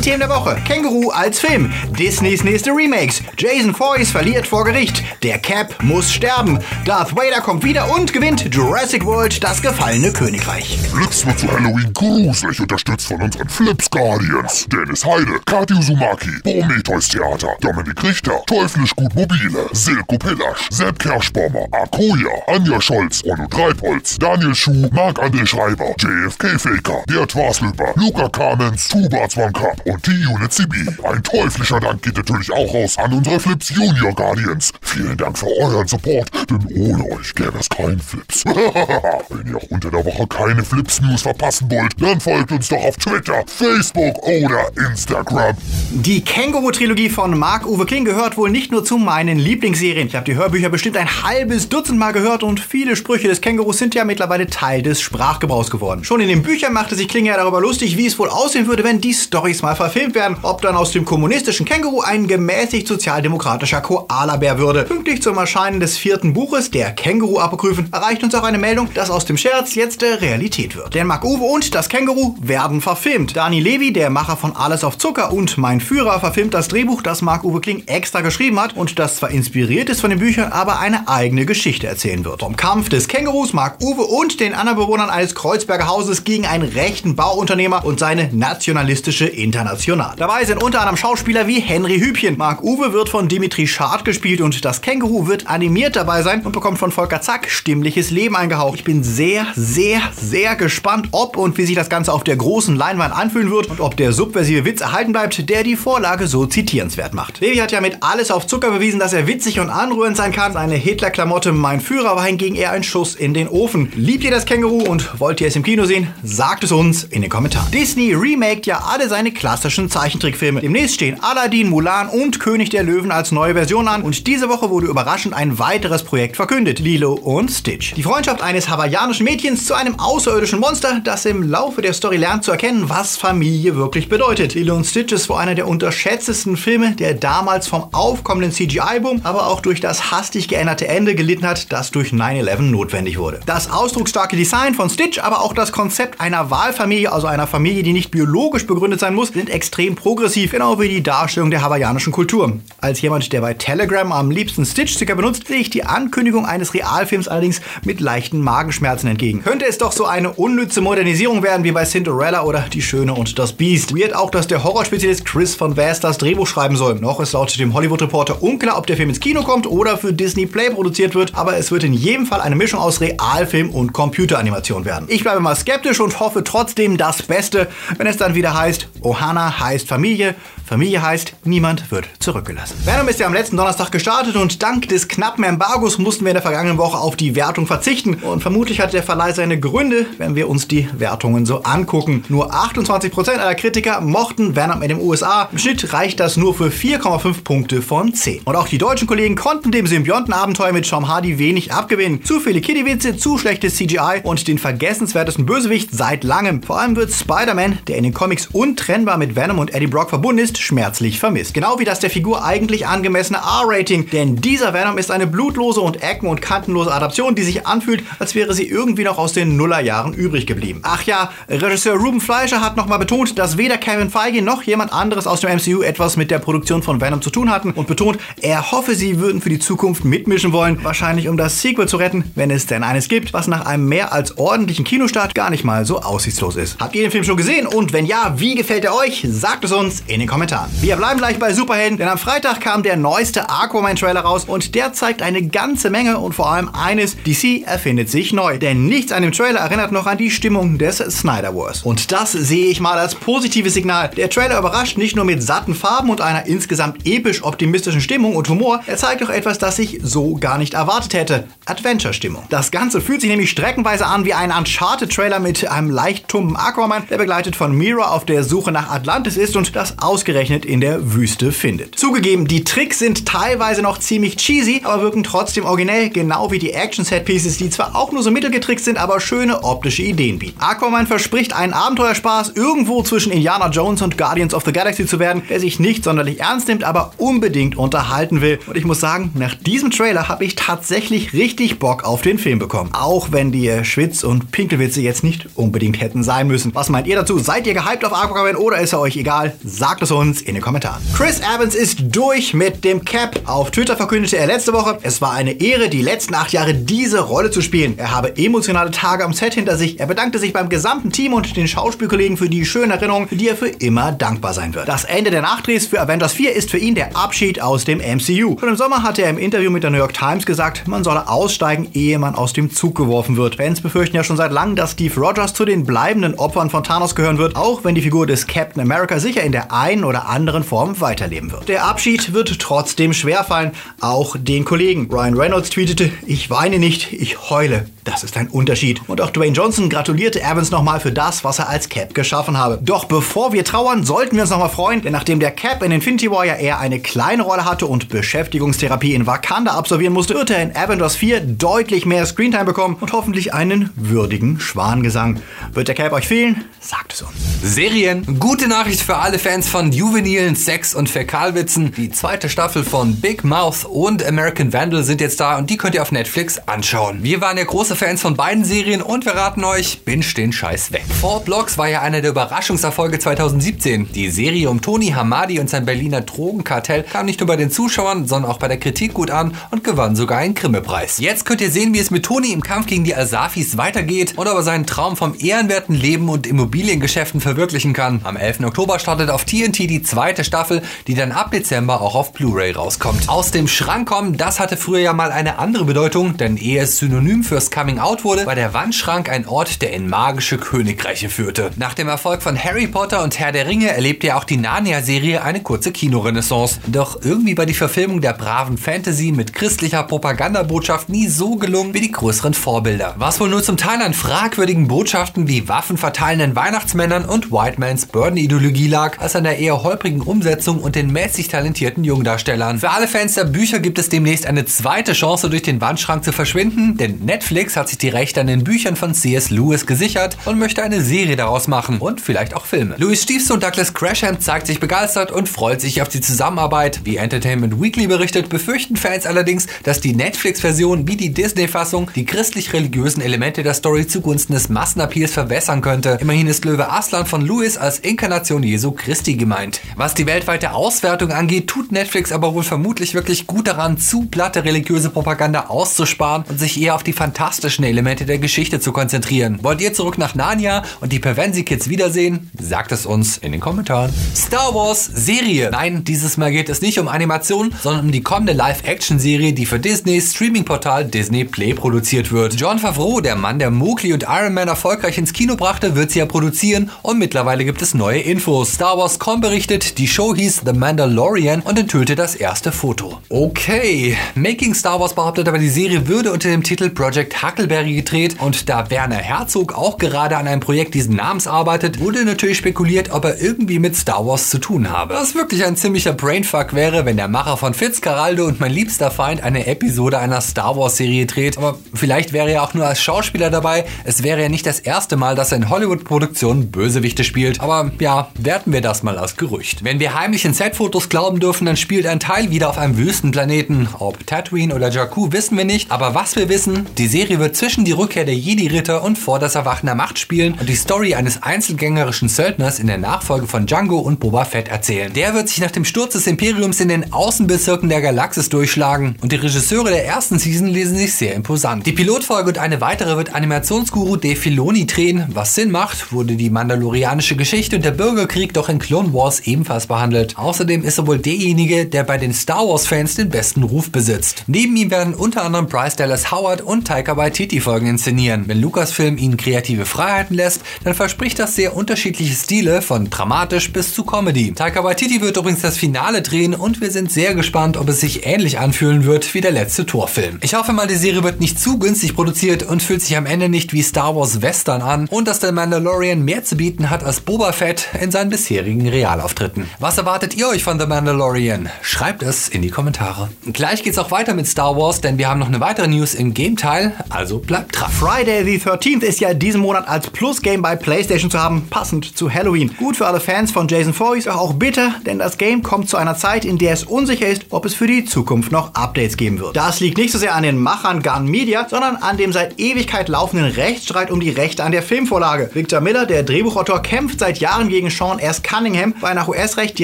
Die 0.02 0.10
Themen 0.10 0.22
der 0.22 0.30
Woche. 0.30 0.56
Känguru 0.66 1.12
als 1.12 1.40
Film. 1.40 1.72
Disneys 1.92 2.44
nächste 2.44 2.72
Remakes. 2.72 3.22
Jason 3.38 3.76
Foyce 3.76 4.10
verliert 4.10 4.48
vor 4.48 4.66
Gericht. 4.66 5.04
Der 5.22 5.38
Cap 5.38 5.76
muss 5.84 6.12
sterben. 6.12 6.58
Darth 6.86 7.16
Vader 7.16 7.40
kommt 7.40 7.64
wieder 7.64 7.94
und 7.94 8.12
gewinnt 8.12 8.52
Jurassic 8.52 9.06
World 9.06 9.44
das 9.44 9.62
gefallene 9.62 10.12
Königreich. 10.12 10.80
Flips 10.92 11.24
wird 11.24 11.38
zu 11.38 11.52
Halloween 11.52 11.94
gruselig 11.94 12.60
unterstützt 12.60 13.10
von 13.10 13.22
unseren 13.22 13.48
Flips 13.48 13.92
Guardians. 13.92 14.66
Dennis 14.72 15.06
Heide, 15.06 15.40
Kati 15.46 15.76
Uzumaki, 15.76 16.32
Prometheus 16.42 17.10
Theater, 17.10 17.56
Dominik 17.62 18.02
Richter, 18.04 18.42
Teuflisch 18.48 18.96
Gut 18.96 19.14
Mobile, 19.14 19.70
Silko 19.74 20.18
Pillasch, 20.18 20.68
Sepp 20.72 20.98
Kerschbaumer, 20.98 21.68
Akoya, 21.74 22.32
Anja 22.48 22.82
Scholz, 22.82 23.22
Onno 23.24 23.46
Treibholz, 23.48 24.18
Daniel 24.18 24.56
Schuh, 24.56 24.90
Marc-André 24.92 25.46
Schreiber, 25.46 25.94
JFK 26.00 26.60
Faker, 26.60 27.04
Gerd 27.08 27.36
Waslöper, 27.36 27.94
Luca 27.98 28.28
Kamens, 28.30 28.88
Tuba 28.88 29.30
Zwanka 29.30 29.74
und 29.92 30.08
die 30.08 30.26
Unit 30.26 30.54
CB. 30.54 30.76
Ein 31.04 31.24
teuflischer 31.24 31.80
Dank 31.80 32.02
geht 32.02 32.16
natürlich 32.16 32.52
auch 32.52 32.74
raus 32.74 32.98
an 32.98 33.14
unsere 33.14 33.40
Flips 33.40 33.70
Junior 33.70 34.14
Guardians. 34.14 34.72
Vielen 34.82 35.18
Dank 35.18 35.38
für 35.38 35.48
euren 35.60 35.88
Support, 35.88 36.32
denn 36.50 36.66
ohne 36.76 37.04
euch 37.12 37.36
gäbe 37.36 37.58
es 37.60 37.68
keinen 37.68 38.00
Flips. 38.00 38.46
Wenn 38.46 39.48
ihr 39.48 39.58
auch 39.58 39.70
unter 39.70 39.92
der 39.92 40.06
Woche 40.06 40.28
keine 40.28 40.64
Flips 40.64 41.02
News 41.02 41.24
verpassen 41.24 41.70
wollt, 41.70 41.94
dann 42.02 42.20
folgt 42.22 42.52
uns 42.52 42.70
doch 42.70 42.82
auf 42.82 42.96
Twitter, 42.96 43.44
Facebook 43.48 44.18
oder 44.24 44.72
Instagram. 44.90 45.56
Die 45.92 46.24
Känguru-Trilogie 46.24 47.10
von 47.10 47.38
Marc-Uwe 47.38 47.86
Kling 47.86 48.06
gehört 48.06 48.38
wohl 48.38 48.50
nicht 48.50 48.72
nur 48.72 48.86
zu 48.86 48.98
meinen 48.98 49.40
Lieblingsserien. 49.40 50.08
Ich 50.08 50.16
habe 50.16 50.26
die 50.26 50.36
Hörbücher 50.36 50.70
bestimmt 50.70 50.98
ein 50.98 51.24
halbes 51.24 51.68
Dutzend 51.70 52.00
Mal 52.00 52.14
gehört 52.14 52.44
und 52.44 52.60
viele 52.60 52.96
Sprüche 52.96 53.28
des 53.28 53.42
Kängurus 53.42 53.78
sind 53.78 53.94
ja 53.94 54.06
mittlerweile 54.06 54.48
Teil 54.48 54.82
des 54.82 55.02
Sprachgebrauchs 55.02 55.70
geworden. 55.70 56.04
Schon 56.04 56.22
in 56.22 56.30
den 56.30 56.44
Büchern 56.44 56.74
machte 56.74 56.96
sich 56.96 57.10
Kling 57.10 57.26
ja 57.26 57.36
darüber 57.36 57.60
lustig, 57.60 57.98
wie 57.98 58.08
es 58.08 58.18
wohl 58.18 58.30
aussehen 58.30 58.68
würde, 58.68 58.84
wenn 58.84 59.02
die 59.02 59.14
Storys 59.14 59.62
mal 59.62 59.76
verfilmt 59.82 60.14
werden, 60.14 60.38
ob 60.44 60.62
dann 60.62 60.76
aus 60.76 60.92
dem 60.92 61.06
kommunistischen 61.06 61.66
Känguru 61.66 62.02
ein 62.02 62.28
gemäßigt 62.28 62.88
sozialdemokratischer 62.88 63.82
Koalabär 63.82 64.60
würde. 64.60 64.84
Pünktlich 64.84 65.24
zum 65.24 65.40
Erscheinen 65.40 65.80
des 65.80 65.98
vierten 65.98 66.34
Buches, 66.34 66.70
der 66.70 66.92
Känguru-Apokryphen, 66.92 67.92
erreicht 67.92 68.24
uns 68.24 68.36
auch 68.36 68.44
eine 68.44 68.60
Meldung, 68.60 68.94
dass 68.94 69.10
aus 69.10 69.26
dem 69.26 69.38
Scherz 69.38 69.74
jetzt 69.74 70.04
Realität 70.04 70.76
wird. 70.76 70.94
Denn 70.94 71.08
Mark 71.08 71.26
Uwe 71.26 71.46
und 71.46 71.74
das 71.74 71.90
Känguru 71.90 72.36
werden 72.40 72.80
verfilmt. 72.80 73.36
Dani 73.36 73.60
Levy, 73.60 73.92
der 73.92 74.12
Macher 74.12 74.38
von 74.38 74.56
Alles 74.56 74.84
auf 74.84 75.00
Zucker 75.00 75.34
und 75.34 75.58
Mein 75.58 75.82
Führer, 75.82 76.20
verfilmt 76.20 76.54
das 76.54 76.68
Drehbuch, 76.68 77.02
das 77.02 77.24
Mark 77.24 77.44
Uwe 77.44 77.60
Kling 77.60 77.82
extra 77.88 78.22
geschrieben 78.22 78.60
hat 78.60 78.76
und 78.78 79.00
das 79.00 79.16
zwar 79.16 79.32
inspiriert 79.32 79.90
ist 79.90 80.02
von 80.02 80.12
den 80.12 80.20
Büchern, 80.20 80.52
aber 80.52 80.80
eine 80.80 81.08
eigene 81.08 81.48
Geschichte 81.48 81.88
erzählen 81.88 82.24
wird. 82.24 82.42
Vom 82.42 82.56
Kampf 82.56 82.90
des 82.90 83.08
Kängurus, 83.08 83.54
Mark 83.54 83.82
Uwe 83.82 84.04
und 84.04 84.40
den 84.42 84.54
anderen 84.54 84.78
Bewohnern 84.78 85.10
eines 85.10 85.34
Kreuzberger 85.34 85.88
Hauses 85.88 86.24
gegen 86.24 86.46
einen 86.46 86.70
rechten 86.70 87.16
Bauunternehmer 87.16 87.84
und 87.84 88.00
seine 88.00 88.30
nationalistische 88.32 89.26
Internationalisierung 89.26 89.71
international. 89.72 90.14
Dabei 90.18 90.44
sind 90.46 90.62
unter 90.62 90.80
anderem 90.80 90.98
Schauspieler 90.98 91.48
wie 91.48 91.60
Henry 91.60 92.00
Hübchen. 92.00 92.38
Mark 92.38 92.62
Uwe 92.64 92.94
wird 92.94 93.10
von 93.10 93.28
Dimitri 93.28 93.68
Schad 93.68 94.06
gespielt 94.06 94.42
und 94.42 94.64
das 94.66 94.82
Känguru 94.82 95.28
wird 95.28 95.48
animiert 95.48 95.96
dabei 95.96 96.24
sein 96.24 96.42
und 96.42 96.52
bekommt 96.52 96.78
von 96.78 96.92
Volker 96.92 97.22
Zack 97.22 97.50
stimmliches 97.50 98.12
Leben 98.12 98.36
eingehaucht. 98.36 98.80
Ich 98.80 98.84
bin 98.84 99.04
sehr, 99.04 99.46
sehr, 99.56 100.02
sehr 100.20 100.56
gespannt, 100.56 101.10
ob 101.12 101.38
und 101.38 101.58
wie 101.58 101.66
sich 101.66 101.76
das 101.76 101.90
Ganze 101.90 102.12
auf 102.12 102.24
der 102.24 102.36
großen 102.36 102.76
Leinwand 102.76 103.16
anfühlen 103.16 103.50
wird 103.50 103.68
und 103.68 103.80
ob 103.80 103.96
der 103.98 104.12
subversive 104.12 104.66
Witz 104.66 104.82
erhalten 104.82 105.14
bleibt, 105.14 105.50
der 105.50 105.64
die 105.64 105.76
Vorlage 105.76 106.28
so 106.28 106.46
zitierenswert 106.46 107.14
macht. 107.14 107.40
Levi 107.40 107.58
hat 107.58 107.72
ja 107.72 107.82
mit 107.82 107.98
alles 108.02 108.32
auf 108.32 108.48
Zucker 108.48 108.72
bewiesen, 108.72 109.00
dass 109.00 109.14
er 109.14 109.28
witzig 109.28 109.60
und 109.60 109.70
anrührend 109.70 110.18
sein 110.18 110.32
kann. 110.32 110.54
Seine 110.54 110.76
Hitler-Klamotte 110.76 111.54
Mein 111.54 111.80
Führer 111.80 112.16
war 112.16 112.26
hingegen 112.26 112.56
eher 112.56 112.72
ein 112.72 112.84
Schuss 112.84 113.16
in 113.16 113.34
den 113.34 113.48
Ofen. 113.48 113.92
Liebt 113.96 114.24
ihr 114.24 114.32
das 114.32 114.46
Känguru 114.46 114.84
und 114.84 115.20
wollt 115.20 115.40
ihr 115.42 115.48
es 115.48 115.56
im 115.56 115.64
Kino 115.64 115.86
sehen? 115.86 116.08
Sagt 116.24 116.64
es 116.64 116.72
uns 116.72 117.04
in 117.04 117.22
den 117.22 117.32
Kommentaren. 117.32 117.72
Disney 117.72 118.14
remaked 118.14 118.66
ja 118.66 118.84
alle 118.92 119.08
seine 119.08 119.32
Klassen 119.32 119.61
klassischen 119.62 119.92
Zeichentrickfilme. 119.92 120.60
Demnächst 120.60 120.96
stehen 120.96 121.22
Aladdin, 121.22 121.70
Mulan 121.70 122.10
und 122.10 122.40
König 122.40 122.72
der 122.72 122.82
Löwen 122.82 123.12
als 123.12 123.32
neue 123.32 123.54
Version 123.54 123.88
an 123.88 124.02
und 124.02 124.26
diese 124.26 124.50
Woche 124.50 124.72
wurde 124.72 124.88
überraschend 124.88 125.36
ein 125.36 125.60
weiteres 125.60 126.02
Projekt 126.02 126.36
verkündet, 126.36 126.80
Lilo 126.80 127.14
und 127.14 127.52
Stitch. 127.52 127.94
Die 127.94 128.02
Freundschaft 128.02 128.42
eines 128.42 128.70
hawaiianischen 128.70 129.24
Mädchens 129.24 129.68
zu 129.68 129.76
einem 129.76 130.00
außerirdischen 130.00 130.60
Monster, 130.60 131.00
das 131.04 131.26
im 131.26 131.44
Laufe 131.44 131.84
der 131.84 131.94
Story 131.94 132.18
lernt 132.18 132.44
zu 132.44 132.50
erkennen, 132.50 132.90
was 132.90 133.18
Familie 133.18 133.76
wirklich 133.76 134.10
bedeutet. 134.10 134.56
Lilo 134.56 134.76
und 134.76 134.88
Stitch 134.88 135.14
ist 135.14 135.30
wohl 135.30 135.38
einer 135.38 135.54
der 135.54 135.68
unterschätztesten 135.68 136.58
Filme, 136.58 136.96
der 136.96 137.14
damals 137.14 137.68
vom 137.68 137.94
aufkommenden 137.94 138.52
CGI-Boom, 138.52 139.22
aber 139.24 139.46
auch 139.46 139.60
durch 139.60 139.80
das 139.80 140.10
hastig 140.10 140.48
geänderte 140.48 140.88
Ende 140.88 141.14
gelitten 141.14 141.46
hat, 141.46 141.72
das 141.72 141.92
durch 141.92 142.14
9-11 142.14 142.62
notwendig 142.62 143.20
wurde. 143.20 143.42
Das 143.46 143.70
ausdrucksstarke 143.70 144.36
Design 144.36 144.74
von 144.74 144.90
Stitch, 144.90 145.20
aber 145.20 145.42
auch 145.42 145.54
das 145.54 145.72
Konzept 145.72 146.20
einer 146.20 146.50
Wahlfamilie, 146.50 147.12
also 147.12 147.28
einer 147.28 147.46
Familie, 147.46 147.84
die 147.84 147.94
nicht 147.94 148.10
biologisch 148.10 148.66
begründet 148.66 149.00
sein 149.00 149.14
muss, 149.14 149.30
sind 149.30 149.51
extrem 149.52 149.96
progressiv, 149.96 150.52
genau 150.52 150.80
wie 150.80 150.90
die 150.90 151.04
Darstellung 151.04 151.52
der 151.52 151.62
hawaiianischen 151.62 152.12
Kultur. 152.12 152.60
Als 152.80 153.02
jemand, 153.02 153.32
der 153.34 153.42
bei 153.42 153.54
Telegram 153.54 154.12
am 154.12 154.32
liebsten 154.32 154.66
Stitch-Sticker 154.66 155.16
benutzt, 155.16 155.48
sehe 155.48 155.58
ich 155.58 155.70
die 155.70 155.84
Ankündigung 155.84 156.46
eines 156.46 156.74
Realfilms 156.74 157.28
allerdings 157.28 157.62
mit 157.84 158.00
leichten 158.00 158.42
Magenschmerzen 158.42 159.10
entgegen. 159.10 159.44
Könnte 159.44 159.66
es 159.68 159.78
doch 159.78 159.92
so 159.92 160.06
eine 160.06 160.32
unnütze 160.32 160.82
Modernisierung 160.82 161.44
werden 161.44 161.64
wie 161.64 161.72
bei 161.72 161.86
Cinderella 161.86 162.44
oder 162.44 162.66
Die 162.74 162.82
Schöne 162.82 163.14
und 163.14 163.38
das 163.38 163.54
Biest. 163.54 163.96
Weird 163.96 164.16
auch, 164.16 164.32
dass 164.32 164.48
der 164.48 164.64
Horrorspezialist 164.64 165.26
Chris 165.26 165.56
von 165.56 165.78
Vast 165.78 166.04
das 166.04 166.18
Drehbuch 166.18 166.48
schreiben 166.48 166.76
soll. 166.76 166.96
Noch 166.96 167.20
ist 167.20 167.34
laut 167.34 167.58
dem 167.60 167.74
Hollywood 167.74 168.02
Reporter 168.02 168.42
unklar, 168.42 168.78
ob 168.78 168.88
der 168.88 168.98
Film 168.98 169.10
ins 169.10 169.20
Kino 169.20 169.44
kommt 169.44 169.68
oder 169.68 169.98
für 169.98 170.14
Disney 170.14 170.46
Play 170.46 170.70
produziert 170.70 171.16
wird, 171.16 171.36
aber 171.36 171.58
es 171.58 171.72
wird 171.72 171.84
in 171.84 171.94
jedem 171.94 172.26
Fall 172.26 172.42
eine 172.42 172.56
Mischung 172.56 172.80
aus 172.80 173.02
Realfilm 173.02 173.70
und 173.72 173.94
Computeranimation 173.94 174.86
werden. 174.86 175.08
Ich 175.10 175.24
bleibe 175.24 175.42
mal 175.42 175.56
skeptisch 175.56 176.00
und 176.00 176.20
hoffe 176.20 176.44
trotzdem 176.44 176.98
das 176.98 177.24
Beste, 177.24 177.68
wenn 177.98 178.08
es 178.08 178.18
dann 178.18 178.36
wieder 178.36 178.58
heißt, 178.58 178.88
Ohana 179.02 179.41
Hana 179.42 179.60
heißt 179.60 179.88
Familie, 179.88 180.36
Familie 180.66 181.02
heißt, 181.02 181.34
niemand 181.44 181.92
wird 181.92 182.08
zurückgelassen. 182.20 182.78
Venom 182.86 183.08
ist 183.10 183.20
ja 183.20 183.28
am 183.28 183.34
letzten 183.34 183.58
Donnerstag 183.58 183.92
gestartet 183.92 184.36
und 184.36 184.64
dank 184.64 184.88
des 184.88 185.08
knappen 185.08 185.44
Embargos 185.44 185.98
mussten 185.98 186.24
wir 186.24 186.32
in 186.32 186.36
der 186.36 186.42
vergangenen 186.42 186.78
Woche 186.78 186.98
auf 186.98 187.16
die 187.18 187.36
Wertung 187.36 187.68
verzichten. 187.68 188.14
Und 188.16 188.42
vermutlich 188.42 188.80
hat 188.80 188.94
der 188.94 189.04
Verleih 189.04 189.34
seine 189.34 189.60
Gründe, 189.60 190.06
wenn 190.18 190.36
wir 190.36 190.48
uns 190.48 190.68
die 190.68 190.88
Wertungen 190.98 191.46
so 191.46 191.64
angucken. 191.64 192.24
Nur 192.30 192.54
28% 192.54 193.32
aller 193.32 193.56
Kritiker 193.56 194.00
mochten 194.00 194.56
Venom 194.56 194.82
in 194.82 194.90
den 194.90 195.02
USA. 195.02 195.50
Im 195.52 195.58
Schnitt 195.58 195.92
reicht 195.92 196.20
das 196.20 196.38
nur 196.38 196.54
für 196.54 196.68
4,5 196.68 197.44
Punkte 197.44 197.82
von 197.82 198.14
10. 198.14 198.44
Und 198.46 198.56
auch 198.56 198.68
die 198.68 198.78
deutschen 198.78 199.08
Kollegen 199.08 199.36
konnten 199.36 199.72
dem 199.72 199.88
Symbiontenabenteuer 199.88 200.72
mit 200.72 200.88
Tom 200.88 201.10
Hardy 201.10 201.38
wenig 201.38 201.74
abgewinnen. 201.74 202.24
Zu 202.24 202.40
viele 202.40 202.62
Kiddie-Witze, 202.62 203.18
zu 203.18 203.38
schlechtes 203.38 203.76
CGI 203.76 204.22
und 204.24 204.48
den 204.48 204.58
vergessenswertesten 204.58 205.46
Bösewicht 205.46 205.90
seit 205.92 206.24
langem. 206.24 206.64
Vor 206.64 206.80
allem 206.80 206.96
wird 206.96 207.12
Spider-Man, 207.12 207.80
der 207.88 207.98
in 207.98 208.04
den 208.04 208.14
Comics 208.14 208.48
untrennbar 208.48 209.18
mit 209.22 209.36
Venom 209.36 209.60
und 209.60 209.72
Eddie 209.76 209.86
Brock 209.86 210.10
verbunden 210.10 210.42
ist, 210.42 210.58
schmerzlich 210.58 211.20
vermisst. 211.20 211.54
Genau 211.54 211.78
wie 211.78 211.86
das 211.86 212.00
der 212.00 212.10
Figur 212.10 212.44
eigentlich 212.44 212.88
angemessene 212.88 213.38
R-Rating, 213.38 214.10
denn 214.10 214.38
dieser 214.38 214.74
Venom 214.74 214.98
ist 214.98 215.12
eine 215.12 215.28
blutlose 215.28 215.80
und 215.80 216.02
ecken- 216.02 216.28
und 216.28 216.42
kantenlose 216.42 216.92
Adaption, 216.92 217.36
die 217.36 217.44
sich 217.44 217.68
anfühlt, 217.68 218.04
als 218.18 218.34
wäre 218.34 218.56
sie 218.56 218.68
irgendwie 218.68 219.04
noch 219.04 219.20
aus 219.20 219.34
den 219.34 219.58
Nullerjahren 219.58 220.16
übrig 220.16 220.48
geblieben. 220.48 220.80
Ach 220.82 221.04
ja, 221.04 221.32
Regisseur 221.48 221.98
Ruben 221.98 222.20
Fleischer 222.20 222.62
hat 222.62 222.78
nochmal 222.78 222.98
betont, 222.98 223.38
dass 223.38 223.58
weder 223.58 223.78
Kevin 223.78 224.10
Feige 224.10 224.42
noch 224.42 224.64
jemand 224.64 224.92
anderes 224.92 225.28
aus 225.28 225.42
dem 225.42 225.56
MCU 225.56 225.84
etwas 225.84 226.18
mit 226.18 226.32
der 226.32 226.40
Produktion 226.40 226.82
von 226.82 227.00
Venom 227.00 227.22
zu 227.22 227.30
tun 227.30 227.52
hatten 227.52 227.70
und 227.70 227.88
betont, 227.88 228.18
er 228.42 228.72
hoffe, 228.72 228.96
sie 228.96 229.20
würden 229.20 229.40
für 229.40 229.50
die 229.50 229.60
Zukunft 229.60 230.04
mitmischen 230.04 230.52
wollen, 230.52 230.84
wahrscheinlich 230.84 231.28
um 231.28 231.38
das 231.38 231.62
Sequel 231.62 231.88
zu 231.88 231.98
retten, 231.98 232.24
wenn 232.34 232.50
es 232.50 232.66
denn 232.66 232.84
eines 232.84 233.08
gibt, 233.08 233.34
was 233.34 233.46
nach 233.46 233.68
einem 233.68 233.88
mehr 233.88 234.14
als 234.14 234.40
ordentlichen 234.40 234.84
Kinostart 234.84 235.36
gar 235.36 235.52
nicht 235.52 235.64
mal 235.64 235.86
so 235.86 236.02
aussichtslos 236.02 236.56
ist. 236.56 236.80
Habt 236.80 236.96
ihr 236.96 237.04
den 237.04 237.12
Film 237.12 237.24
schon 237.24 237.38
gesehen 237.38 237.68
und 237.68 237.94
wenn 237.94 238.08
ja, 238.08 238.34
wie 238.38 238.56
gefällt 238.56 238.84
er 238.84 238.96
euch? 238.96 239.11
Sagt 239.20 239.66
es 239.66 239.72
uns 239.72 240.04
in 240.08 240.20
den 240.20 240.28
Kommentaren. 240.28 240.70
Wir 240.80 240.96
bleiben 240.96 241.18
gleich 241.18 241.38
bei 241.38 241.54
Superhelden, 241.54 241.98
denn 241.98 242.08
am 242.08 242.18
Freitag 242.18 242.62
kam 242.62 242.84
der 242.84 242.96
neueste 242.96 243.50
Aquaman-Trailer 243.50 244.22
raus 244.22 244.46
und 244.46 244.74
der 244.76 244.94
zeigt 244.94 245.22
eine 245.22 245.42
ganze 245.44 245.90
Menge 245.90 246.18
und 246.18 246.34
vor 246.34 246.50
allem 246.50 246.70
eines, 246.74 247.18
DC 247.26 247.64
erfindet 247.66 248.10
sich 248.10 248.32
neu. 248.32 248.58
Denn 248.58 248.86
nichts 248.86 249.12
an 249.12 249.24
dem 249.24 249.32
Trailer 249.32 249.60
erinnert 249.60 249.92
noch 249.92 250.08
an 250.08 250.18
die 250.18 250.32
Stimmung 250.32 250.78
des 250.78 250.98
Snyder 250.98 251.56
Wars. 251.56 251.84
Und 251.84 252.12
das 252.12 252.32
sehe 252.32 252.68
ich 252.68 252.80
mal 252.80 252.98
als 252.98 253.16
positives 253.16 253.74
Signal. 253.74 254.10
Der 254.16 254.30
Trailer 254.30 254.58
überrascht 254.58 254.98
nicht 254.98 255.16
nur 255.16 255.26
mit 255.26 255.44
satten 255.44 255.76
Farben 255.76 256.10
und 256.10 256.22
einer 256.22 256.46
insgesamt 256.46 257.06
episch 257.06 257.44
optimistischen 257.44 258.02
Stimmung 258.02 258.36
und 258.36 258.48
Humor, 258.48 258.82
er 258.86 258.98
zeigt 258.98 259.24
auch 259.24 259.30
etwas, 259.30 259.58
das 259.58 259.78
ich 259.80 260.00
so 260.04 260.36
gar 260.36 260.58
nicht 260.58 260.74
erwartet 260.74 261.14
hätte. 261.14 261.48
Adventure-Stimmung. 261.66 262.44
Das 262.50 262.72
Ganze 262.72 263.02
fühlt 263.02 263.22
sich 263.22 263.30
nämlich 263.30 263.50
streckenweise 263.50 264.06
an 264.06 264.26
wie 264.26 264.34
ein 264.34 264.52
Uncharted-Trailer 264.52 265.40
mit 265.40 265.68
einem 265.68 265.90
leicht 265.90 266.28
tumben 266.28 266.56
Aquaman, 266.56 267.04
der 267.10 267.18
begleitet 267.18 267.56
von 267.56 267.76
Mira 267.76 268.10
auf 268.10 268.26
der 268.26 268.44
Suche 268.44 268.72
nach 268.72 268.92
Atlantis 269.02 269.36
ist 269.36 269.56
und 269.56 269.76
das 269.76 269.98
ausgerechnet 269.98 270.64
in 270.64 270.80
der 270.80 271.16
Wüste 271.16 271.52
findet. 271.52 271.98
Zugegeben, 271.98 272.48
die 272.48 272.64
Tricks 272.64 273.00
sind 273.00 273.26
teilweise 273.26 273.82
noch 273.82 273.98
ziemlich 273.98 274.38
cheesy, 274.38 274.82
aber 274.84 275.02
wirken 275.02 275.24
trotzdem 275.24 275.66
originell, 275.66 276.12
genau 276.12 276.52
wie 276.52 276.60
die 276.60 276.74
Action-Set-Pieces, 276.74 277.58
die 277.58 277.72
zwar 277.72 277.96
auch 277.96 278.12
nur 278.12 278.22
so 278.22 278.30
mittelgetrickst 278.30 278.86
sind, 278.86 279.00
aber 279.00 279.20
schöne 279.20 279.64
optische 279.64 280.04
Ideen 280.04 280.38
bieten. 280.38 280.60
Aquaman 280.62 281.08
verspricht 281.08 281.54
einen 281.54 281.74
Abenteuerspaß 281.74 282.52
irgendwo 282.52 283.02
zwischen 283.02 283.32
Indiana 283.32 283.70
Jones 283.72 284.04
und 284.04 284.20
Guardians 284.20 284.54
of 284.54 284.66
the 284.66 284.72
Galaxy 284.72 285.08
zu 285.08 285.18
werden, 285.18 285.42
der 285.50 285.60
sich 285.60 285.80
nicht 285.80 286.04
sonderlich 286.04 286.40
ernst 286.40 286.68
nimmt, 286.68 286.84
aber 286.84 287.14
unbedingt 287.18 287.76
unterhalten 287.80 288.42
will. 288.42 288.60
Und 288.68 288.78
ich 288.78 288.86
muss 288.86 289.00
sagen, 289.00 289.32
nach 289.34 289.56
diesem 289.56 289.90
Trailer 289.90 290.30
habe 290.30 290.46
ich 290.46 290.54
tatsächlich 290.54 291.34
richtig 291.34 291.80
Bock 291.80 292.04
auf 292.04 292.22
den 292.22 292.38
Film 292.38 292.60
bekommen. 292.60 292.92
Auch 292.94 293.32
wenn 293.32 293.52
die 293.52 293.84
Schwitz- 293.84 294.24
und 294.24 294.52
Pinkelwitze 294.52 295.02
jetzt 295.02 295.24
nicht 295.24 295.48
unbedingt 295.56 296.00
hätten 296.00 296.22
sein 296.24 296.48
müssen. 296.48 296.76
Was 296.76 296.90
meint 296.90 297.08
ihr 297.08 297.16
dazu? 297.16 297.40
Seid 297.40 297.66
ihr 297.66 297.74
gehypt 297.74 298.06
auf 298.06 298.14
Aquaman 298.14 298.56
oder 298.56 298.78
ist 298.78 298.91
er 298.94 299.00
euch 299.00 299.18
egal? 299.18 299.56
Sagt 299.64 300.02
es 300.02 300.12
uns 300.12 300.42
in 300.42 300.54
den 300.54 300.64
Kommentaren. 300.64 301.02
Chris 301.16 301.40
Evans 301.40 301.76
ist 301.76 302.00
durch 302.16 302.54
mit 302.54 302.84
dem 302.84 303.06
Cap. 303.06 303.40
Auf 303.46 303.72
Twitter 303.72 303.96
verkündete 303.98 304.38
er 304.38 304.48
letzte 304.48 304.74
Woche, 304.74 304.98
es 305.04 305.22
war 305.22 305.32
eine 305.34 305.62
Ehre, 305.62 305.90
die 305.90 306.02
letzten 306.02 306.36
acht 306.36 306.54
Jahre 306.54 306.74
diese 306.74 307.20
Rolle 307.22 307.52
zu 307.52 307.62
spielen. 307.62 307.98
Er 307.98 308.12
habe 308.12 308.38
emotionale 308.38 308.92
Tage 308.92 309.24
am 309.24 309.34
Set 309.34 309.54
hinter 309.54 309.78
sich. 309.78 310.00
Er 310.00 310.08
bedankte 310.08 310.40
sich 310.40 310.54
beim 310.54 310.70
gesamten 310.70 311.12
Team 311.12 311.34
und 311.34 311.56
den 311.56 311.68
Schauspielkollegen 311.68 312.38
für 312.38 312.50
die 312.50 312.66
schönen 312.66 312.92
Erinnerungen, 312.92 313.28
für 313.28 313.36
die 313.36 313.50
er 313.50 313.56
für 313.56 313.68
immer 313.68 314.12
dankbar 314.12 314.54
sein 314.54 314.74
wird. 314.74 314.88
Das 314.88 315.04
Ende 315.04 315.32
der 315.32 315.42
Nachdrehs 315.42 315.88
für 315.88 316.02
Avengers 316.02 316.34
4 316.34 316.54
ist 316.54 316.72
für 316.72 316.78
ihn 316.78 316.96
der 316.96 317.16
Abschied 317.16 317.62
aus 317.62 317.86
dem 317.86 318.00
MCU. 318.00 318.58
Schon 318.60 318.70
im 318.70 318.76
Sommer 318.76 319.04
hatte 319.04 319.24
er 319.24 319.30
im 319.30 319.38
Interview 319.38 319.72
mit 319.72 319.84
der 319.84 319.90
New 319.90 319.98
York 319.98 320.14
Times 320.14 320.46
gesagt, 320.46 320.88
man 320.88 321.04
solle 321.04 321.30
aussteigen, 321.30 321.90
ehe 321.94 322.20
man 322.20 322.36
aus 322.36 322.54
dem 322.54 322.72
Zug 322.72 322.96
geworfen 322.96 323.38
wird. 323.38 323.56
Fans 323.56 323.82
befürchten 323.82 324.16
ja 324.16 324.24
schon 324.24 324.38
seit 324.38 324.52
langem, 324.52 324.76
dass 324.76 324.92
Steve 324.92 325.20
Rogers 325.20 325.54
zu 325.54 325.66
den 325.66 325.86
bleibenden 325.86 326.36
Opfern 326.36 326.70
von 326.70 326.84
Thanos 326.84 327.16
gehören 327.16 327.38
wird, 327.38 327.56
auch 327.56 327.84
wenn 327.84 327.96
die 327.96 328.02
Figur 328.02 328.28
des 328.28 328.48
Captain 328.48 328.81
America 328.82 329.20
sicher 329.20 329.44
in 329.44 329.52
der 329.52 329.72
einen 329.72 330.04
oder 330.04 330.28
anderen 330.28 330.64
Form 330.64 331.00
weiterleben 331.00 331.52
wird. 331.52 331.70
Der 331.70 331.86
Abschied 331.86 332.34
wird 332.34 332.60
trotzdem 332.60 333.14
schwerfallen, 333.14 333.72
auch 334.00 334.36
den 334.38 334.66
Kollegen. 334.66 335.10
Ryan 335.12 335.36
Reynolds 335.36 335.70
tweetete, 335.70 336.12
ich 336.26 336.50
weine 336.50 336.80
nicht, 336.80 337.14
ich 337.14 337.50
heule. 337.50 337.88
Das 338.04 338.24
ist 338.24 338.36
ein 338.36 338.48
Unterschied. 338.48 339.02
Und 339.08 339.22
auch 339.22 339.30
Dwayne 339.30 339.54
Johnson 339.54 339.90
gratulierte 339.90 340.42
Evans 340.42 340.72
nochmal 340.72 341.00
für 341.00 341.12
das, 341.12 341.44
was 341.44 341.60
er 341.60 341.70
als 341.70 341.88
Cap 341.88 342.14
geschaffen 342.14 342.58
habe. 342.58 342.80
Doch 342.82 343.06
bevor 343.06 343.54
wir 343.54 343.64
trauern, 343.64 344.04
sollten 344.04 344.36
wir 344.36 344.44
uns 344.44 344.52
nochmal 344.52 344.70
freuen, 344.70 345.02
denn 345.02 345.12
nachdem 345.12 345.40
der 345.40 345.52
Cap 345.52 345.84
in 345.84 345.92
Infinity 345.92 346.32
War 346.32 346.46
ja 346.46 346.56
eher 346.56 346.80
eine 346.80 347.00
kleine 347.00 347.44
Rolle 347.44 347.66
hatte 347.66 347.86
und 347.86 348.10
Beschäftigungstherapie 348.10 349.14
in 349.14 349.28
Wakanda 349.28 349.74
absolvieren 349.74 350.14
musste, 350.14 350.34
wird 350.34 350.50
er 350.50 350.64
in 350.64 350.76
Avengers 350.76 351.16
4 351.16 351.42
deutlich 351.42 352.06
mehr 352.06 352.26
Screentime 352.26 352.66
bekommen 352.66 352.98
und 353.00 353.14
hoffentlich 353.14 353.54
einen 353.54 353.92
würdigen 353.96 354.60
Schwangesang. 354.60 355.40
Wird 355.74 355.88
der 355.88 355.96
Cap 355.96 356.14
euch 356.14 356.28
fehlen? 356.28 356.66
Sagt 356.80 357.14
es 357.14 357.22
uns. 357.22 357.32
Serien. 357.62 358.40
Gute 358.40 358.68
Nachricht 358.68 359.02
für 359.02 359.18
alle 359.18 359.38
Fans 359.38 359.70
von 359.70 359.92
juvenilen 359.92 360.56
Sex- 360.56 360.96
und 360.96 361.10
Fäkalwitzen. 361.10 361.94
Die 361.94 362.10
zweite 362.10 362.50
Staffel 362.50 362.84
von 362.84 363.22
Big 363.22 363.44
Mouth 363.44 363.86
und 363.86 364.26
American 364.26 364.74
Vandal 364.74 365.04
sind 365.04 365.22
jetzt 365.22 365.40
da 365.40 365.58
und 365.58 365.70
die 365.70 365.78
könnt 365.78 365.94
ihr 365.94 366.02
auf 366.02 366.12
Netflix 366.12 366.60
anschauen. 366.66 367.20
Wir 367.22 367.40
waren 367.42 367.58
ja 367.58 367.64
große 367.64 367.91
Fans 367.96 368.22
von 368.22 368.36
beiden 368.36 368.64
Serien 368.64 369.02
und 369.02 369.26
wir 369.26 369.34
raten 369.34 369.64
euch, 369.64 370.02
binge 370.06 370.26
den 370.36 370.52
Scheiß 370.54 370.92
weg. 370.92 371.04
Four 371.20 371.42
Blocks 371.42 371.78
war 371.78 371.88
ja 371.88 372.02
einer 372.02 372.22
der 372.22 372.32
Überraschungserfolge 372.32 373.20
2017. 373.20 374.12
Die 374.14 374.30
Serie 374.30 374.70
um 374.70 374.82
Tony 374.82 375.08
Hamadi 375.08 375.60
und 375.60 375.70
sein 375.70 375.86
Berliner 375.86 376.22
Drogenkartell 376.22 377.04
kam 377.04 377.26
nicht 377.26 377.40
nur 377.40 377.48
bei 377.48 377.56
den 377.56 377.72
Zuschauern, 377.72 378.28
sondern 378.28 378.52
auch 378.52 378.58
bei 378.58 378.68
der 378.68 378.78
Kritik 378.78 379.14
gut 379.14 379.32
an 379.32 379.56
und 379.72 379.84
gewann 379.84 380.16
sogar 380.16 380.40
einen 380.40 380.54
Grimme-Preis. 380.56 381.20
Jetzt 381.20 381.46
könnt 381.46 381.62
ihr 381.62 381.72
sehen, 381.72 381.94
wie 381.94 382.00
es 382.00 382.12
mit 382.12 382.24
Tony 382.26 382.52
im 382.52 382.62
Kampf 382.64 382.88
gegen 382.88 383.04
die 383.04 383.16
Al-Safis 383.16 383.78
weitergeht 383.78 384.38
und 384.38 384.48
ob 384.48 384.56
er 384.56 384.64
seinen 384.64 384.86
Traum 384.86 385.18
vom 385.18 385.36
ehrenwerten 385.40 385.96
Leben 385.96 386.30
und 386.30 386.48
Immobiliengeschäften 386.48 387.42
verwirklichen 387.42 387.94
kann. 387.94 388.22
Am 388.24 388.38
11. 388.38 388.62
Oktober 388.62 389.00
startet 389.00 389.30
auf 389.30 389.46
TNT 389.46 389.80
die 389.80 390.04
zweite 390.04 390.44
Staffel, 390.44 390.82
die 391.08 391.16
dann 391.16 391.32
ab 391.32 391.52
Dezember 391.52 392.02
auch 392.02 392.16
auf 392.16 392.34
Blu-ray 392.34 392.72
rauskommt. 392.72 393.30
Aus 393.30 393.52
dem 393.52 393.68
Schrank 393.68 394.08
kommen, 394.08 394.38
das 394.38 394.60
hatte 394.60 394.78
früher 394.78 395.00
ja 395.00 395.14
mal 395.14 395.32
eine 395.32 395.60
andere 395.60 395.86
Bedeutung, 395.86 396.38
denn 396.38 396.58
ehe 396.58 396.82
es 396.82 396.98
synonym 396.98 397.44
fürs 397.44 397.72
Coming 397.82 397.98
Out 397.98 398.24
wurde, 398.24 398.46
war 398.46 398.54
der 398.54 398.76
Wandschrank 398.76 399.28
ein 399.28 399.48
Ort, 399.48 399.82
der 399.82 399.92
in 399.92 400.08
magische 400.08 400.60
Königreiche 400.60 401.30
führte. 401.30 401.72
Nach 401.78 401.96
dem 401.96 402.10
Erfolg 402.10 402.44
von 402.44 402.56
Harry 402.56 402.86
Potter 402.86 403.24
und 403.24 403.40
Herr 403.40 403.52
der 403.52 403.66
Ringe 403.66 403.90
erlebte 403.90 404.28
ja 404.28 404.38
auch 404.38 404.44
die 404.44 404.58
Narnia-Serie 404.58 405.42
eine 405.42 405.64
kurze 405.64 405.92
Kinorenaissance. 405.92 406.80
Doch 406.86 407.20
irgendwie 407.24 407.58
war 407.58 407.66
die 407.66 407.74
Verfilmung 407.74 408.22
der 408.22 408.34
braven 408.34 408.78
Fantasy 408.78 409.32
mit 409.32 409.54
christlicher 409.54 410.04
Propagandabotschaft 410.04 411.10
nie 411.10 411.28
so 411.28 411.56
gelungen 411.56 411.96
wie 411.96 412.02
die 412.02 412.12
größeren 412.12 412.54
Vorbilder. 412.54 413.16
Was 413.18 413.40
wohl 413.40 413.50
nur 413.50 413.64
zum 413.64 413.78
Teil 413.78 414.00
an 414.04 414.14
fragwürdigen 414.14 414.88
Botschaften 414.88 415.48
wie 415.48 415.68
waffenverteilenden 415.68 416.56
Weihnachtsmännern 416.56 417.26
und 417.26 417.52
White 417.52 417.80
Mans 417.80 418.06
Burden-Ideologie 418.06 418.90
lag, 418.90 419.18
als 419.18 419.36
an 419.36 419.44
der 419.44 419.58
eher 419.58 419.82
holprigen 419.82 420.22
Umsetzung 420.22 420.82
und 420.82 420.94
den 420.94 421.12
mäßig 421.12 421.48
talentierten 421.48 422.04
Jungdarstellern. 422.04 422.78
Für 422.78 422.92
alle 422.92 423.08
Fans 423.08 423.34
der 423.34 423.46
Bücher 423.46 423.80
gibt 423.80 423.98
es 423.98 424.10
demnächst 424.10 424.46
eine 424.46 424.66
zweite 424.66 425.14
Chance, 425.14 425.50
durch 425.50 425.64
den 425.64 425.82
Wandschrank 425.82 426.24
zu 426.24 426.32
verschwinden, 426.32 426.96
denn 426.98 427.26
Netflix 427.26 427.71
hat 427.76 427.90
sich 427.90 427.98
die 427.98 428.10
Rechte 428.10 428.42
an 428.42 428.48
den 428.48 428.64
Büchern 428.64 428.96
von 428.96 429.14
C.S. 429.14 429.50
Lewis 429.50 429.86
gesichert 429.86 430.38
und 430.46 430.60
möchte 430.60 430.84
eine 430.84 431.02
Serie 431.02 431.36
daraus 431.36 431.68
machen 431.68 432.00
und 432.00 432.22
vielleicht 432.22 432.54
auch 432.54 432.66
Filme. 432.66 432.96
Louis 432.98 433.24
Stiefsohn 433.24 433.60
Douglas 433.60 433.94
Gresham 433.94 434.40
zeigt 434.40 434.68
sich 434.68 434.80
begeistert 434.80 435.32
und 435.32 435.50
freut 435.50 435.82
sich 435.82 436.02
auf 436.02 436.10
die 436.10 436.22
Zusammenarbeit. 436.22 437.02
Wie 437.04 437.18
Entertainment 437.18 437.82
Weekly 437.82 438.08
berichtet, 438.08 438.50
befürchten 438.50 438.96
Fans 438.96 439.26
allerdings, 439.26 439.68
dass 439.84 440.02
die 440.02 440.16
Netflix-Version 440.16 441.08
wie 441.08 441.16
die 441.16 441.34
Disney-Fassung 441.34 442.12
die 442.16 442.26
christlich-religiösen 442.26 443.22
Elemente 443.22 443.64
der 443.64 443.74
Story 443.74 444.08
zugunsten 444.08 444.54
des 444.54 444.70
Massenappeals 444.70 445.34
verwässern 445.34 445.82
könnte. 445.82 446.18
Immerhin 446.22 446.48
ist 446.48 446.66
Löwe 446.66 446.90
Aslan 446.92 447.26
von 447.26 447.42
Lewis 447.42 447.78
als 447.78 448.00
Inkarnation 448.00 448.64
Jesu 448.64 448.92
Christi 448.92 449.36
gemeint. 449.36 449.82
Was 449.96 450.14
die 450.14 450.26
weltweite 450.26 450.74
Auswertung 450.74 451.32
angeht, 451.32 451.68
tut 451.68 451.92
Netflix 451.92 452.32
aber 452.32 452.54
wohl 452.54 452.64
vermutlich 452.64 453.14
wirklich 453.14 453.48
gut 453.48 453.68
daran, 453.68 453.98
zu 453.98 454.26
platte 454.26 454.64
religiöse 454.64 455.10
Propaganda 455.10 455.66
auszusparen 455.68 456.44
und 456.50 456.60
sich 456.60 456.82
eher 456.82 456.96
auf 456.96 457.04
die 457.04 457.14
fantastischen 457.62 457.86
Elemente 457.86 458.26
der 458.26 458.40
Geschichte 458.40 458.80
zu 458.80 458.92
konzentrieren. 458.92 459.60
Wollt 459.62 459.82
ihr 459.82 459.94
zurück 459.94 460.18
nach 460.18 460.34
Narnia 460.34 460.84
und 461.00 461.14
die 461.14 461.20
Pervensi 461.20 461.64
Kids 461.64 461.90
wiedersehen? 461.90 462.50
Sagt 462.60 462.92
es 462.92 463.06
uns 463.06 463.38
in 463.38 463.52
den 463.52 463.62
Kommentaren. 463.62 464.12
Star 464.36 464.74
Wars 464.74 465.06
Serie. 465.06 465.70
Nein, 465.72 466.04
dieses 466.04 466.38
Mal 466.38 466.52
geht 466.52 466.70
es 466.70 466.82
nicht 466.82 466.98
um 466.98 467.08
Animation, 467.08 467.72
sondern 467.84 468.06
um 468.06 468.12
die 468.12 468.24
kommende 468.24 468.54
Live-Action-Serie, 468.54 469.54
die 469.54 469.68
für 469.68 469.80
Disneys 469.80 470.34
Streaming-Portal 470.34 471.06
Disney 471.06 471.44
Play 471.44 471.76
produziert 471.76 472.32
wird. 472.32 472.60
John 472.60 472.80
Favreau, 472.80 473.22
der 473.22 473.36
Mann, 473.36 473.60
der 473.60 473.70
Mowgli 473.70 474.12
und 474.12 474.24
Iron 474.28 474.56
Man 474.56 474.68
erfolgreich 474.68 475.20
ins 475.20 475.32
Kino 475.32 475.56
brachte, 475.56 475.96
wird 475.96 476.10
sie 476.10 476.20
ja 476.20 476.26
produzieren 476.26 476.90
und 477.04 477.20
mittlerweile 477.20 477.64
gibt 477.64 477.84
es 477.84 477.94
neue 477.94 478.22
Infos. 478.22 478.74
Star 478.74 478.98
Wars.com 478.98 479.42
berichtet, 479.42 480.00
die 480.00 480.08
Show 480.08 480.36
hieß 480.36 480.64
The 480.66 480.74
Mandalorian 480.74 481.62
und 481.62 481.78
enthüllte 481.78 482.16
das 482.16 482.34
erste 482.34 482.72
Foto. 482.72 483.20
Okay, 483.30 484.18
Making 484.34 484.74
Star 484.74 485.00
Wars 485.00 485.14
behauptet 485.14 485.48
aber, 485.48 485.60
die 485.60 485.70
Serie 485.70 486.08
würde 486.08 486.32
unter 486.32 486.50
dem 486.50 486.64
Titel 486.64 486.90
Project 486.90 487.44
Huckleberry 487.52 487.96
gedreht 487.96 488.38
und 488.40 488.70
da 488.70 488.90
Werner 488.90 489.18
Herzog 489.18 489.74
auch 489.74 489.98
gerade 489.98 490.38
an 490.38 490.48
einem 490.48 490.62
Projekt 490.62 490.94
diesen 490.94 491.18
Namens 491.18 491.48
arbeitet, 491.48 492.00
wurde 492.00 492.24
natürlich 492.24 492.58
spekuliert, 492.58 493.12
ob 493.12 493.26
er 493.26 493.42
irgendwie 493.42 493.80
mit 493.80 493.96
Star 493.96 494.26
Wars 494.26 494.50
zu 494.50 494.58
tun 494.58 494.90
habe. 494.90 495.16
Was 495.16 495.36
wirklich 495.36 495.66
ein 495.66 495.76
ziemlicher 495.76 496.14
Brainfuck 496.14 496.74
wäre, 496.74 497.06
wenn 497.06 497.18
der 497.18 497.28
Macher 497.28 497.58
von 497.58 497.74
Fitzcarraldo 497.74 498.46
und 498.46 498.62
mein 498.62 498.72
liebster 498.72 499.12
Feind 499.12 499.44
eine 499.44 499.68
Episode 499.68 500.20
einer 500.20 500.40
Star 500.40 500.78
Wars 500.78 500.96
Serie 500.96 501.26
dreht, 501.26 501.58
aber 501.58 501.78
vielleicht 501.94 502.32
wäre 502.32 502.50
er 502.52 502.64
auch 502.64 502.74
nur 502.74 502.86
als 502.86 503.02
Schauspieler 503.02 503.50
dabei. 503.50 503.86
Es 504.06 504.24
wäre 504.24 504.42
ja 504.42 504.50
nicht 504.50 504.66
das 504.66 504.80
erste 504.80 505.18
Mal, 505.18 505.36
dass 505.36 505.52
er 505.52 505.58
in 505.58 505.70
Hollywood-Produktionen 505.70 506.72
Bösewichte 506.72 507.26
spielt, 507.26 507.60
aber 507.60 507.92
ja, 508.00 508.30
werten 508.36 508.72
wir 508.72 508.82
das 508.82 509.04
mal 509.04 509.18
als 509.18 509.36
Gerücht. 509.36 509.84
Wenn 509.84 510.00
wir 510.00 510.18
heimlichen 510.18 510.54
Set-Fotos 510.54 511.10
glauben 511.10 511.42
dürfen, 511.42 511.66
dann 511.66 511.78
spielt 511.78 512.06
ein 512.08 512.22
Teil 512.22 512.50
wieder 512.50 512.70
auf 512.70 512.78
einem 512.78 512.98
Wüstenplaneten. 512.98 513.90
Ob 514.00 514.26
Tatooine 514.26 514.74
oder 514.74 514.90
Jakku 514.90 515.34
wissen 515.34 515.58
wir 515.58 515.66
nicht, 515.66 515.92
aber 515.92 516.16
was 516.16 516.38
wir 516.38 516.48
wissen, 516.48 516.88
die 516.98 517.08
Serie 517.08 517.41
wird 517.42 517.58
zwischen 517.58 517.84
die 517.84 517.92
Rückkehr 517.92 518.24
der 518.24 518.36
Jedi-Ritter 518.36 519.04
und 519.04 519.18
vor 519.18 519.40
das 519.40 519.56
Erwachen 519.56 519.88
der 519.88 519.96
Macht 519.96 520.20
spielen 520.20 520.56
und 520.60 520.70
die 520.70 520.76
Story 520.76 521.16
eines 521.16 521.42
einzelgängerischen 521.42 522.30
Söldners 522.30 522.80
in 522.80 522.88
der 522.88 523.00
Nachfolge 523.00 523.48
von 523.48 523.66
Django 523.66 523.98
und 523.98 524.20
Boba 524.20 524.46
Fett 524.46 524.70
erzählen. 524.70 525.12
Der 525.12 525.34
wird 525.34 525.50
sich 525.50 525.60
nach 525.60 525.72
dem 525.72 525.84
Sturz 525.84 526.14
des 526.14 526.28
Imperiums 526.28 526.80
in 526.80 526.88
den 526.88 527.12
Außenbezirken 527.12 527.90
der 527.90 528.02
Galaxis 528.02 528.50
durchschlagen 528.50 529.16
und 529.22 529.32
die 529.32 529.38
Regisseure 529.38 529.90
der 529.90 530.06
ersten 530.06 530.38
Season 530.38 530.68
lesen 530.68 530.96
sich 530.96 531.16
sehr 531.16 531.34
imposant. 531.34 531.86
Die 531.88 531.92
Pilotfolge 531.94 532.50
und 532.50 532.58
eine 532.60 532.80
weitere 532.80 533.18
wird 533.18 533.34
Animationsguru 533.34 534.18
Dave 534.18 534.36
Filoni 534.36 534.86
drehen. 534.86 535.26
Was 535.34 535.56
Sinn 535.56 535.72
macht, 535.72 536.14
wurde 536.14 536.36
die 536.36 536.52
mandalorianische 536.52 537.36
Geschichte 537.36 537.76
und 537.76 537.84
der 537.84 537.92
Bürgerkrieg 537.92 538.54
doch 538.54 538.70
in 538.70 538.78
Clone 538.78 539.14
Wars 539.14 539.40
ebenfalls 539.42 539.88
behandelt. 539.88 540.38
Außerdem 540.38 540.84
ist 540.84 541.00
er 541.00 541.08
wohl 541.08 541.18
derjenige, 541.18 541.88
der 541.88 542.04
bei 542.04 542.20
den 542.20 542.34
Star 542.34 542.68
Wars 542.68 542.86
Fans 542.86 543.16
den 543.16 543.30
besten 543.30 543.64
Ruf 543.64 543.92
besitzt. 543.92 544.44
Neben 544.46 544.76
ihm 544.76 544.92
werden 544.92 545.16
unter 545.16 545.44
anderem 545.44 545.66
Bryce 545.66 545.96
Dallas 545.96 546.32
Howard 546.32 546.62
und 546.62 546.86
Taika 546.86 547.18
Waititi 547.18 547.31
Folgen 547.62 547.88
inszenieren. 547.88 548.44
Wenn 548.48 548.62
Lucasfilm 548.62 549.18
ihnen 549.18 549.38
kreative 549.38 549.86
Freiheiten 549.86 550.36
lässt, 550.36 550.62
dann 550.84 550.94
verspricht 550.94 551.40
das 551.40 551.56
sehr 551.56 551.76
unterschiedliche 551.76 552.36
Stile 552.36 552.82
von 552.82 553.10
dramatisch 553.10 553.72
bis 553.72 553.94
zu 553.94 554.04
Comedy. 554.04 554.54
Taika 554.54 554.84
Waititi 554.84 555.22
wird 555.22 555.38
übrigens 555.38 555.62
das 555.62 555.78
Finale 555.78 556.22
drehen 556.22 556.54
und 556.54 556.82
wir 556.82 556.92
sind 556.92 557.12
sehr 557.12 557.34
gespannt, 557.34 557.78
ob 557.78 557.90
es 557.90 558.00
sich 558.00 558.26
ähnlich 558.26 558.60
anfühlen 558.60 559.06
wird 559.06 559.34
wie 559.34 559.42
der 559.42 559.52
letzte 559.52 559.86
Torfilm. 559.86 560.40
Ich 560.42 560.54
hoffe 560.54 560.74
mal, 560.74 560.88
die 560.88 560.96
Serie 560.96 561.24
wird 561.24 561.40
nicht 561.40 561.60
zu 561.60 561.80
günstig 561.80 562.16
produziert 562.16 562.64
und 562.64 562.84
fühlt 562.84 563.02
sich 563.02 563.16
am 563.16 563.26
Ende 563.26 563.50
nicht 563.50 563.74
wie 563.74 563.82
Star 563.82 564.16
Wars 564.16 564.42
Western 564.42 564.82
an 564.82 565.08
und 565.10 565.28
dass 565.28 565.40
der 565.40 565.52
Mandalorian 565.52 566.24
mehr 566.24 566.44
zu 566.44 566.58
bieten 566.58 566.90
hat 566.90 567.04
als 567.04 567.22
Boba 567.22 567.52
Fett. 567.52 567.88
in 568.00 568.12
seinen 568.12 568.30
bisherigen 568.30 568.88
Realauftritten. 568.88 569.70
Was 569.80 569.98
erwartet 569.98 570.36
ihr 570.36 570.48
euch 570.50 570.64
von 570.64 570.80
The 570.80 570.86
Mandalorian? 570.86 571.70
Schreibt 571.82 572.24
es 572.24 572.50
in 572.50 572.62
die 572.62 572.70
Kommentare. 572.70 573.30
Gleich 573.52 573.84
geht's 573.84 573.98
auch 573.98 574.12
weiter 574.12 574.34
mit 574.34 574.48
Star 574.48 574.76
Wars, 574.78 575.02
denn 575.02 575.18
wir 575.18 575.30
haben 575.30 575.40
noch 575.40 575.48
eine 575.48 575.60
weitere 575.60 575.88
News 575.88 576.14
im 576.14 576.34
Game-Teil, 576.34 576.94
also 577.12 577.40
bleibt 577.40 577.80
dran. 577.80 577.92
Friday 577.92 578.44
the 578.44 578.58
13th 578.58 579.04
ist 579.04 579.20
ja 579.20 579.34
diesen 579.34 579.62
Monat 579.62 579.88
als 579.88 580.10
Plus-Game 580.10 580.62
bei 580.62 580.76
PlayStation 580.76 581.30
zu 581.30 581.40
haben, 581.40 581.68
passend 581.70 582.18
zu 582.18 582.34
Halloween. 582.34 582.76
Gut 582.78 582.98
für 582.98 583.08
alle 583.08 583.20
Fans 583.20 583.52
von 583.52 583.68
Jason 583.68 583.94
Voorhees, 583.94 584.26
doch 584.26 584.38
auch 584.38 584.54
bitter, 584.54 584.96
denn 585.06 585.20
das 585.20 585.38
Game 585.38 585.64
kommt 585.64 585.90
zu 585.90 585.98
einer 585.98 586.16
Zeit, 586.16 586.46
in 586.46 586.58
der 586.58 586.74
es 586.74 586.84
unsicher 586.84 587.28
ist, 587.28 587.46
ob 587.50 587.66
es 587.66 587.74
für 587.74 587.88
die 587.88 588.06
Zukunft 588.06 588.52
noch 588.52 588.74
Updates 588.74 589.18
geben 589.18 589.40
wird. 589.40 589.56
Das 589.56 589.80
liegt 589.80 589.98
nicht 589.98 590.12
so 590.12 590.18
sehr 590.18 590.36
an 590.36 590.44
den 590.44 590.58
Machern 590.58 591.04
Gun 591.04 591.26
Media, 591.26 591.68
sondern 591.70 591.98
an 591.98 592.18
dem 592.18 592.32
seit 592.34 592.60
Ewigkeit 592.60 593.10
laufenden 593.10 593.52
Rechtsstreit 593.52 594.12
um 594.12 594.20
die 594.20 594.30
Rechte 594.30 594.64
an 594.64 594.72
der 594.72 594.84
Filmvorlage. 594.84 595.52
Victor 595.54 595.82
Miller, 595.82 596.06
der 596.06 596.24
Drehbuchautor, 596.24 596.82
kämpft 596.82 597.20
seit 597.20 597.40
Jahren 597.40 597.70
gegen 597.70 597.90
Sean 597.90 598.20
S. 598.20 598.42
Cunningham, 598.44 598.94
weil 599.02 599.16
nach 599.16 599.28
US-Recht 599.28 599.78
die 599.80 599.84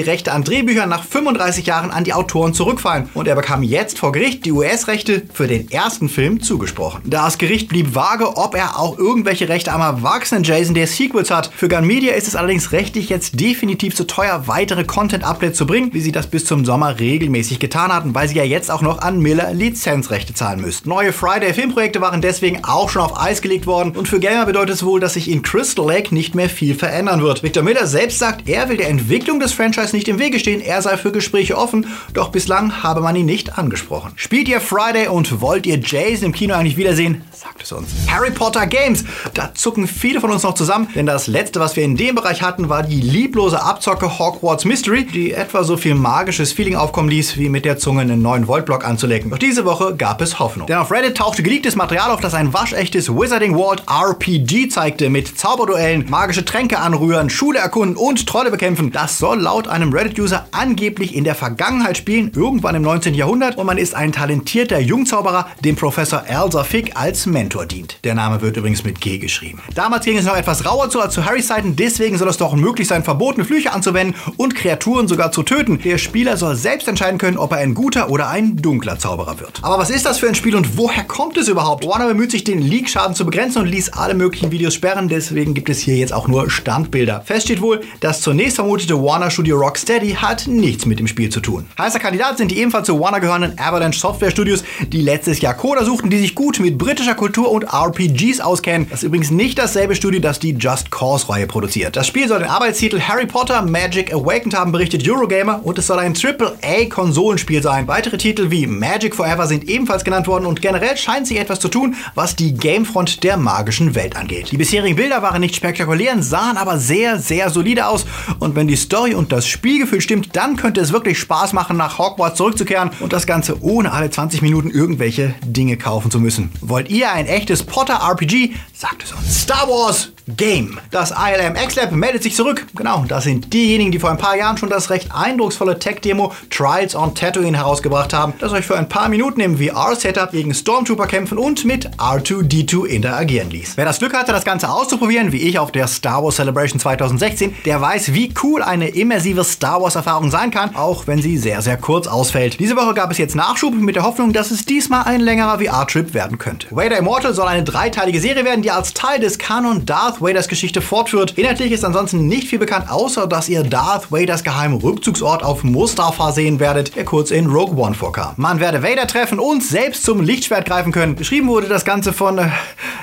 Rechte 0.00 0.32
an 0.32 0.44
Drehbüchern 0.44 0.88
nach 0.88 1.04
35 1.04 1.66
Jahren 1.66 1.90
an 1.90 2.04
die 2.04 2.14
Autoren 2.14 2.54
zurückfallen. 2.54 3.08
Und 3.14 3.28
er 3.28 3.34
bekam 3.34 3.62
jetzt 3.62 3.98
vor 3.98 4.12
Gericht 4.12 4.44
die 4.44 4.52
US-Rechte 4.52 5.22
für 5.32 5.46
den 5.46 5.70
ersten 5.70 6.08
Film 6.08 6.42
zugesprochen. 6.42 7.02
Das 7.18 7.36
Gericht 7.36 7.68
blieb 7.68 7.96
vage, 7.96 8.36
ob 8.36 8.54
er 8.54 8.78
auch 8.78 8.96
irgendwelche 8.96 9.48
Rechte 9.48 9.72
am 9.72 9.80
erwachsenen 9.80 10.44
Jason 10.44 10.76
der 10.76 10.86
Sequels 10.86 11.32
hat. 11.32 11.50
Für 11.52 11.66
Gun 11.66 11.84
Media 11.84 12.14
ist 12.14 12.28
es 12.28 12.36
allerdings 12.36 12.70
rechtlich 12.70 13.08
jetzt 13.08 13.40
definitiv 13.40 13.96
zu 13.96 14.06
teuer, 14.06 14.44
weitere 14.46 14.84
Content-Updates 14.84 15.58
zu 15.58 15.66
bringen, 15.66 15.92
wie 15.92 16.00
sie 16.00 16.12
das 16.12 16.28
bis 16.28 16.44
zum 16.44 16.64
Sommer 16.64 17.00
regelmäßig 17.00 17.58
getan 17.58 17.92
hatten, 17.92 18.14
weil 18.14 18.28
sie 18.28 18.36
ja 18.36 18.44
jetzt 18.44 18.70
auch 18.70 18.82
noch 18.82 18.98
an 19.00 19.18
Miller 19.18 19.52
Lizenzrechte 19.52 20.32
zahlen 20.32 20.60
müssten. 20.60 20.88
Neue 20.88 21.12
Friday-Filmprojekte 21.12 22.00
waren 22.00 22.22
deswegen 22.22 22.62
auch 22.62 22.88
schon 22.88 23.02
auf 23.02 23.20
Eis 23.20 23.42
gelegt 23.42 23.66
worden 23.66 23.96
und 23.96 24.06
für 24.06 24.20
Gamer 24.20 24.46
bedeutet 24.46 24.76
es 24.76 24.84
wohl, 24.84 25.00
dass 25.00 25.14
sich 25.14 25.28
in 25.28 25.42
Crystal 25.42 25.88
Lake 25.88 26.14
nicht 26.14 26.36
mehr 26.36 26.48
viel 26.48 26.76
verändern 26.76 27.20
wird. 27.20 27.42
Victor 27.42 27.64
Miller 27.64 27.88
selbst 27.88 28.20
sagt, 28.20 28.48
er 28.48 28.68
will 28.68 28.76
der 28.76 28.90
Entwicklung 28.90 29.40
des 29.40 29.52
Franchise 29.52 29.90
nicht 29.92 30.06
im 30.06 30.20
Wege 30.20 30.38
stehen, 30.38 30.60
er 30.60 30.82
sei 30.82 30.96
für 30.96 31.10
Gespräche 31.10 31.58
offen, 31.58 31.88
doch 32.14 32.28
bislang 32.28 32.84
habe 32.84 33.00
man 33.00 33.16
ihn 33.16 33.26
nicht 33.26 33.58
angesprochen. 33.58 34.12
Spielt 34.14 34.48
ihr 34.48 34.60
Friday 34.60 35.08
und 35.08 35.40
wollt 35.40 35.66
ihr 35.66 35.80
Jason 35.80 36.26
im 36.26 36.32
Kino 36.32 36.54
eigentlich 36.54 36.76
wiedersehen? 36.76 37.07
Sagt 37.32 37.62
es 37.62 37.72
uns. 37.72 37.88
Harry 38.08 38.30
Potter 38.30 38.66
Games, 38.66 39.04
da 39.34 39.54
zucken 39.54 39.86
viele 39.86 40.20
von 40.20 40.30
uns 40.30 40.42
noch 40.42 40.54
zusammen, 40.54 40.88
denn 40.94 41.06
das 41.06 41.26
letzte, 41.26 41.60
was 41.60 41.76
wir 41.76 41.84
in 41.84 41.96
dem 41.96 42.14
Bereich 42.14 42.42
hatten, 42.42 42.68
war 42.68 42.82
die 42.82 43.00
lieblose 43.00 43.62
Abzocke 43.62 44.18
Hogwarts 44.18 44.64
Mystery, 44.64 45.04
die 45.04 45.32
etwa 45.32 45.64
so 45.64 45.76
viel 45.76 45.94
magisches 45.94 46.52
Feeling 46.52 46.76
aufkommen 46.76 47.08
ließ, 47.08 47.36
wie 47.36 47.48
mit 47.48 47.64
der 47.64 47.78
Zunge 47.78 48.02
einen 48.02 48.22
neuen 48.22 48.46
Voltblock 48.46 48.84
anzulecken. 48.84 49.30
Doch 49.30 49.38
diese 49.38 49.64
Woche 49.64 49.94
gab 49.96 50.20
es 50.20 50.38
Hoffnung. 50.38 50.66
Denn 50.66 50.76
auf 50.76 50.90
Reddit 50.90 51.16
tauchte 51.16 51.42
geleaktes 51.42 51.76
Material 51.76 52.10
auf, 52.10 52.20
das 52.20 52.34
ein 52.34 52.52
waschechtes 52.52 53.08
Wizarding 53.08 53.54
World 53.54 53.82
RPG 53.88 54.68
zeigte, 54.68 55.10
mit 55.10 55.38
Zauberduellen, 55.38 56.06
magische 56.08 56.44
Tränke 56.44 56.78
anrühren, 56.78 57.30
Schule 57.30 57.58
erkunden 57.58 57.96
und 57.96 58.26
Trolle 58.26 58.50
bekämpfen. 58.50 58.92
Das 58.92 59.18
soll 59.18 59.40
laut 59.40 59.68
einem 59.68 59.92
Reddit-User 59.92 60.46
angeblich 60.52 61.14
in 61.14 61.24
der 61.24 61.34
Vergangenheit 61.34 61.96
spielen, 61.96 62.32
irgendwann 62.34 62.74
im 62.74 62.82
19. 62.82 63.14
Jahrhundert, 63.14 63.56
und 63.56 63.66
man 63.66 63.78
ist 63.78 63.94
ein 63.94 64.12
talentierter 64.12 64.78
Jungzauberer, 64.78 65.46
dem 65.64 65.76
Professor 65.76 66.24
Elsa 66.26 66.64
Fick 66.64 66.96
als 66.98 67.26
Mentor 67.26 67.64
dient. 67.64 67.98
Der 68.02 68.14
Name 68.14 68.42
wird 68.42 68.56
übrigens 68.56 68.82
mit 68.82 69.00
G 69.00 69.18
geschrieben. 69.18 69.62
Damals 69.74 70.04
ging 70.04 70.18
es 70.18 70.24
noch 70.24 70.36
etwas 70.36 70.66
rauer 70.66 70.90
zu 70.90 71.00
als 71.00 71.14
zu 71.14 71.24
Harrys 71.24 71.46
Zeiten, 71.46 71.76
deswegen 71.76 72.18
soll 72.18 72.28
es 72.28 72.36
doch 72.36 72.54
möglich 72.54 72.88
sein, 72.88 73.04
verbotene 73.04 73.44
Flüche 73.44 73.72
anzuwenden 73.72 74.16
und 74.36 74.54
Kreaturen 74.54 75.06
sogar 75.06 75.30
zu 75.30 75.44
töten. 75.44 75.80
Der 75.84 75.98
Spieler 75.98 76.36
soll 76.36 76.56
selbst 76.56 76.88
entscheiden 76.88 77.18
können, 77.18 77.38
ob 77.38 77.52
er 77.52 77.58
ein 77.58 77.74
guter 77.74 78.10
oder 78.10 78.28
ein 78.28 78.56
dunkler 78.56 78.98
Zauberer 78.98 79.38
wird. 79.38 79.60
Aber 79.62 79.78
was 79.78 79.90
ist 79.90 80.06
das 80.06 80.18
für 80.18 80.28
ein 80.28 80.34
Spiel 80.34 80.56
und 80.56 80.76
woher 80.76 81.04
kommt 81.04 81.36
es 81.36 81.48
überhaupt? 81.48 81.86
Warner 81.86 82.08
bemüht 82.08 82.32
sich, 82.32 82.42
den 82.42 82.60
Leak-Schaden 82.60 83.14
zu 83.14 83.24
begrenzen 83.24 83.62
und 83.62 83.68
ließ 83.68 83.92
alle 83.92 84.14
möglichen 84.14 84.50
Videos 84.50 84.74
sperren, 84.74 85.08
deswegen 85.08 85.54
gibt 85.54 85.68
es 85.68 85.78
hier 85.78 85.96
jetzt 85.96 86.12
auch 86.12 86.26
nur 86.26 86.50
Standbilder. 86.50 87.22
Fest 87.24 87.46
steht 87.46 87.60
wohl, 87.60 87.80
das 88.00 88.20
zunächst 88.20 88.56
vermutete 88.56 89.00
Warner 89.00 89.30
Studio 89.30 89.56
Rocksteady 89.58 90.14
hat 90.14 90.48
nichts 90.48 90.84
mit 90.84 90.98
dem 90.98 91.06
Spiel 91.06 91.30
zu 91.30 91.40
tun. 91.40 91.66
Heißer 91.78 92.00
Kandidat 92.00 92.38
sind 92.38 92.50
die 92.50 92.58
ebenfalls 92.58 92.86
zu 92.86 92.98
Warner 92.98 93.20
gehörenden 93.20 93.58
Avalanche 93.58 94.00
Software 94.00 94.30
Studios, 94.30 94.64
die 94.88 95.02
letztes 95.02 95.40
Jahr 95.40 95.54
Coder 95.54 95.84
suchten, 95.84 96.10
die 96.10 96.18
sich 96.18 96.34
gut 96.34 96.58
mit 96.60 96.78
britischer 96.88 97.14
Kultur 97.14 97.50
und 97.52 97.64
RPGs 97.64 98.40
auskennen. 98.40 98.88
Das 98.88 99.00
ist 99.00 99.06
übrigens 99.06 99.30
nicht 99.30 99.58
dasselbe 99.58 99.94
Studio, 99.94 100.22
das 100.22 100.38
die 100.38 100.52
Just 100.52 100.90
Cause-Reihe 100.90 101.46
produziert. 101.46 101.96
Das 101.96 102.06
Spiel 102.06 102.26
soll 102.28 102.38
den 102.38 102.48
Arbeitstitel 102.48 102.98
Harry 102.98 103.26
Potter 103.26 103.60
Magic 103.60 104.10
Awakened 104.10 104.56
haben, 104.56 104.72
berichtet 104.72 105.06
Eurogamer, 105.06 105.60
und 105.62 105.76
es 105.76 105.86
soll 105.86 105.98
ein 105.98 106.14
AAA-Konsolenspiel 106.14 107.62
sein. 107.62 107.86
Weitere 107.88 108.16
Titel 108.16 108.50
wie 108.50 108.66
Magic 108.66 109.14
Forever 109.14 109.46
sind 109.46 109.68
ebenfalls 109.68 110.02
genannt 110.02 110.28
worden 110.28 110.46
und 110.46 110.62
generell 110.62 110.96
scheint 110.96 111.26
sich 111.26 111.38
etwas 111.38 111.60
zu 111.60 111.68
tun, 111.68 111.94
was 112.14 112.36
die 112.36 112.54
Gamefront 112.54 113.22
der 113.22 113.36
magischen 113.36 113.94
Welt 113.94 114.16
angeht. 114.16 114.50
Die 114.50 114.56
bisherigen 114.56 114.96
Bilder 114.96 115.20
waren 115.20 115.42
nicht 115.42 115.56
spektakulär, 115.56 116.22
sahen 116.22 116.56
aber 116.56 116.78
sehr, 116.78 117.18
sehr 117.18 117.50
solide 117.50 117.86
aus 117.86 118.06
und 118.38 118.56
wenn 118.56 118.66
die 118.66 118.76
Story 118.76 119.12
und 119.12 119.30
das 119.30 119.46
Spielgefühl 119.46 120.00
stimmt, 120.00 120.34
dann 120.36 120.56
könnte 120.56 120.80
es 120.80 120.90
wirklich 120.90 121.18
Spaß 121.18 121.52
machen, 121.52 121.76
nach 121.76 121.98
Hogwarts 121.98 122.38
zurückzukehren 122.38 122.92
und 123.00 123.12
das 123.12 123.26
Ganze 123.26 123.62
ohne 123.62 123.92
alle 123.92 124.08
20 124.08 124.40
Minuten 124.40 124.70
irgendwelche 124.70 125.34
Dinge 125.44 125.76
kaufen 125.76 126.10
zu 126.10 126.18
müssen. 126.18 126.48
Wollt 126.62 126.77
ihr 126.86 127.10
ein 127.10 127.26
echtes 127.26 127.64
Potter-RPG? 127.64 128.54
Sagt 128.72 129.02
es 129.02 129.12
uns. 129.12 129.42
Star 129.42 129.68
Wars 129.68 130.12
Game. 130.36 130.78
Das 130.90 131.10
ILM 131.12 131.56
X-Lab 131.56 131.92
meldet 131.92 132.22
sich 132.22 132.34
zurück. 132.34 132.66
Genau, 132.74 133.04
das 133.08 133.24
sind 133.24 133.52
diejenigen, 133.52 133.90
die 133.90 133.98
vor 133.98 134.10
ein 134.10 134.18
paar 134.18 134.36
Jahren 134.36 134.58
schon 134.58 134.68
das 134.68 134.90
recht 134.90 135.08
eindrucksvolle 135.14 135.78
Tech-Demo 135.78 136.32
Trials 136.50 136.94
on 136.94 137.14
Tatooine 137.14 137.56
herausgebracht 137.56 138.12
haben, 138.12 138.34
das 138.38 138.52
euch 138.52 138.66
für 138.66 138.76
ein 138.76 138.88
paar 138.88 139.08
Minuten 139.08 139.40
im 139.40 139.58
VR-Setup 139.58 140.30
gegen 140.30 140.52
Stormtrooper 140.52 141.06
kämpfen 141.06 141.38
und 141.38 141.64
mit 141.64 141.88
R2-D2 141.96 142.86
interagieren 142.86 143.50
ließ. 143.50 143.76
Wer 143.76 143.84
das 143.84 143.98
Glück 143.98 144.14
hatte, 144.14 144.32
das 144.32 144.44
Ganze 144.44 144.68
auszuprobieren, 144.70 145.32
wie 145.32 145.38
ich 145.38 145.58
auf 145.58 145.72
der 145.72 145.86
Star 145.86 146.22
Wars 146.22 146.36
Celebration 146.36 146.78
2016, 146.78 147.54
der 147.64 147.80
weiß, 147.80 148.12
wie 148.12 148.32
cool 148.42 148.62
eine 148.62 148.88
immersive 148.88 149.44
Star 149.44 149.80
Wars-Erfahrung 149.80 150.30
sein 150.30 150.50
kann, 150.50 150.76
auch 150.76 151.06
wenn 151.06 151.22
sie 151.22 151.38
sehr, 151.38 151.62
sehr 151.62 151.76
kurz 151.76 152.06
ausfällt. 152.06 152.60
Diese 152.60 152.76
Woche 152.76 152.94
gab 152.94 153.10
es 153.10 153.18
jetzt 153.18 153.34
Nachschub 153.34 153.74
mit 153.74 153.96
der 153.96 154.04
Hoffnung, 154.04 154.32
dass 154.32 154.50
es 154.50 154.64
diesmal 154.64 155.04
ein 155.04 155.20
längerer 155.20 155.58
VR-Trip 155.58 156.12
werden 156.14 156.38
könnte. 156.38 156.68
Vader 156.70 156.98
Immortal 156.98 157.34
soll 157.34 157.48
eine 157.48 157.64
dreiteilige 157.64 158.20
Serie 158.20 158.44
werden, 158.44 158.62
die 158.62 158.70
als 158.70 158.94
Teil 158.94 159.20
des 159.20 159.38
Kanon 159.38 159.86
Darth 159.86 160.17
Vaders 160.20 160.48
Geschichte 160.48 160.80
fortführt. 160.80 161.32
Inhaltlich 161.36 161.72
ist 161.72 161.84
ansonsten 161.84 162.26
nicht 162.26 162.48
viel 162.48 162.58
bekannt, 162.58 162.90
außer 162.90 163.26
dass 163.26 163.48
ihr 163.48 163.62
Darth 163.62 164.10
Vaders 164.10 164.44
geheimen 164.44 164.78
Rückzugsort 164.78 165.42
auf 165.42 165.64
Mustafa 165.64 166.32
sehen 166.32 166.60
werdet, 166.60 166.96
der 166.96 167.04
kurz 167.04 167.30
in 167.30 167.46
Rogue 167.46 167.76
One 167.76 167.94
vorkam. 167.94 168.34
Man 168.36 168.60
werde 168.60 168.82
Vader 168.82 169.06
treffen 169.06 169.38
und 169.38 169.62
selbst 169.62 170.04
zum 170.04 170.20
Lichtschwert 170.20 170.66
greifen 170.66 170.92
können. 170.92 171.14
Beschrieben 171.14 171.48
wurde 171.48 171.68
das 171.68 171.84
Ganze 171.84 172.12
von 172.12 172.38
äh, 172.38 172.48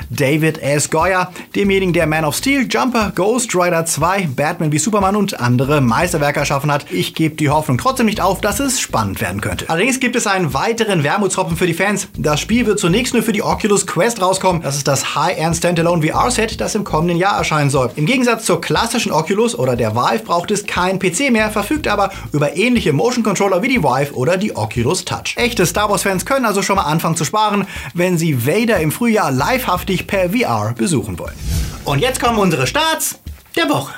David 0.10 0.60
S. 0.62 0.89
Goyer, 0.89 1.31
demjenigen, 1.55 1.93
der 1.93 2.07
Man 2.07 2.25
of 2.25 2.36
Steel, 2.36 2.67
Jumper, 2.69 3.12
Ghost 3.15 3.55
Rider 3.55 3.86
2, 3.86 4.29
Batman 4.36 4.72
wie 4.72 4.79
Superman 4.79 5.15
und 5.15 5.39
andere 5.39 5.81
Meisterwerke 5.81 6.39
erschaffen 6.39 6.72
hat. 6.72 6.91
Ich 6.91 7.15
gebe 7.15 7.36
die 7.36 7.50
Hoffnung 7.50 7.77
trotzdem 7.77 8.05
nicht 8.05 8.22
auf, 8.22 8.41
dass 8.41 8.60
es 8.60 8.79
spannend 8.79 9.22
werden 9.22 9.41
könnte. 9.41 9.69
Allerdings 9.69 10.00
gibt 10.00 10.15
es 10.15 10.27
einen 10.27 10.53
weiteren 10.53 11.03
Wermutstropfen 11.03 11.57
für 11.57 11.67
die 11.67 11.74
Fans. 11.74 12.07
Das 12.17 12.39
Spiel 12.39 12.65
wird 12.65 12.79
zunächst 12.79 13.13
nur 13.13 13.24
für 13.24 13.34
die 13.34 13.43
Oculus 13.43 13.88
Quest 13.88 14.22
rauskommen. 14.22 14.62
Das 14.62 14.75
ist 14.75 14.88
das 14.88 15.15
High-End 15.15 15.55
Standalone 15.55 16.05
VR-Set, 16.05 16.62
das 16.62 16.75
im 16.75 16.84
kommenden 16.84 17.05
Jahr 17.14 17.38
erscheinen 17.38 17.70
soll. 17.70 17.92
Im 17.96 18.06
Gegensatz 18.06 18.46
zur 18.46 18.62
klassischen 18.62 19.12
Oculus 19.12 19.58
oder 19.58 19.76
der 19.76 19.96
Vive 19.96 20.24
braucht 20.24 20.50
es 20.52 20.66
keinen 20.66 21.00
PC 21.00 21.32
mehr, 21.32 21.52
verfügt 21.52 21.88
aber 21.88 22.12
über 22.32 22.56
ähnliche 22.56 22.94
Motion 22.94 23.24
Controller 23.24 23.62
wie 23.62 23.68
die 23.68 23.84
Vive 23.84 24.14
oder 24.16 24.38
die 24.38 24.56
Oculus 24.56 25.06
Touch. 25.06 25.36
Echte 25.36 25.66
Star 25.66 25.90
Wars-Fans 25.90 26.26
können 26.26 26.46
also 26.46 26.62
schon 26.62 26.78
mal 26.78 26.84
anfangen 26.84 27.16
zu 27.16 27.26
sparen, 27.26 27.68
wenn 27.94 28.18
sie 28.18 28.48
Vader 28.48 28.80
im 28.80 28.92
Frühjahr 28.92 29.32
livehaftig 29.32 30.08
per 30.08 30.32
VR 30.32 30.74
besuchen 30.76 31.20
wollen. 31.20 31.36
Und 31.84 32.00
jetzt 32.00 32.20
kommen 32.20 32.40
unsere 32.40 32.66
Starts 32.66 33.20
der 33.56 33.70
Woche. 33.70 33.94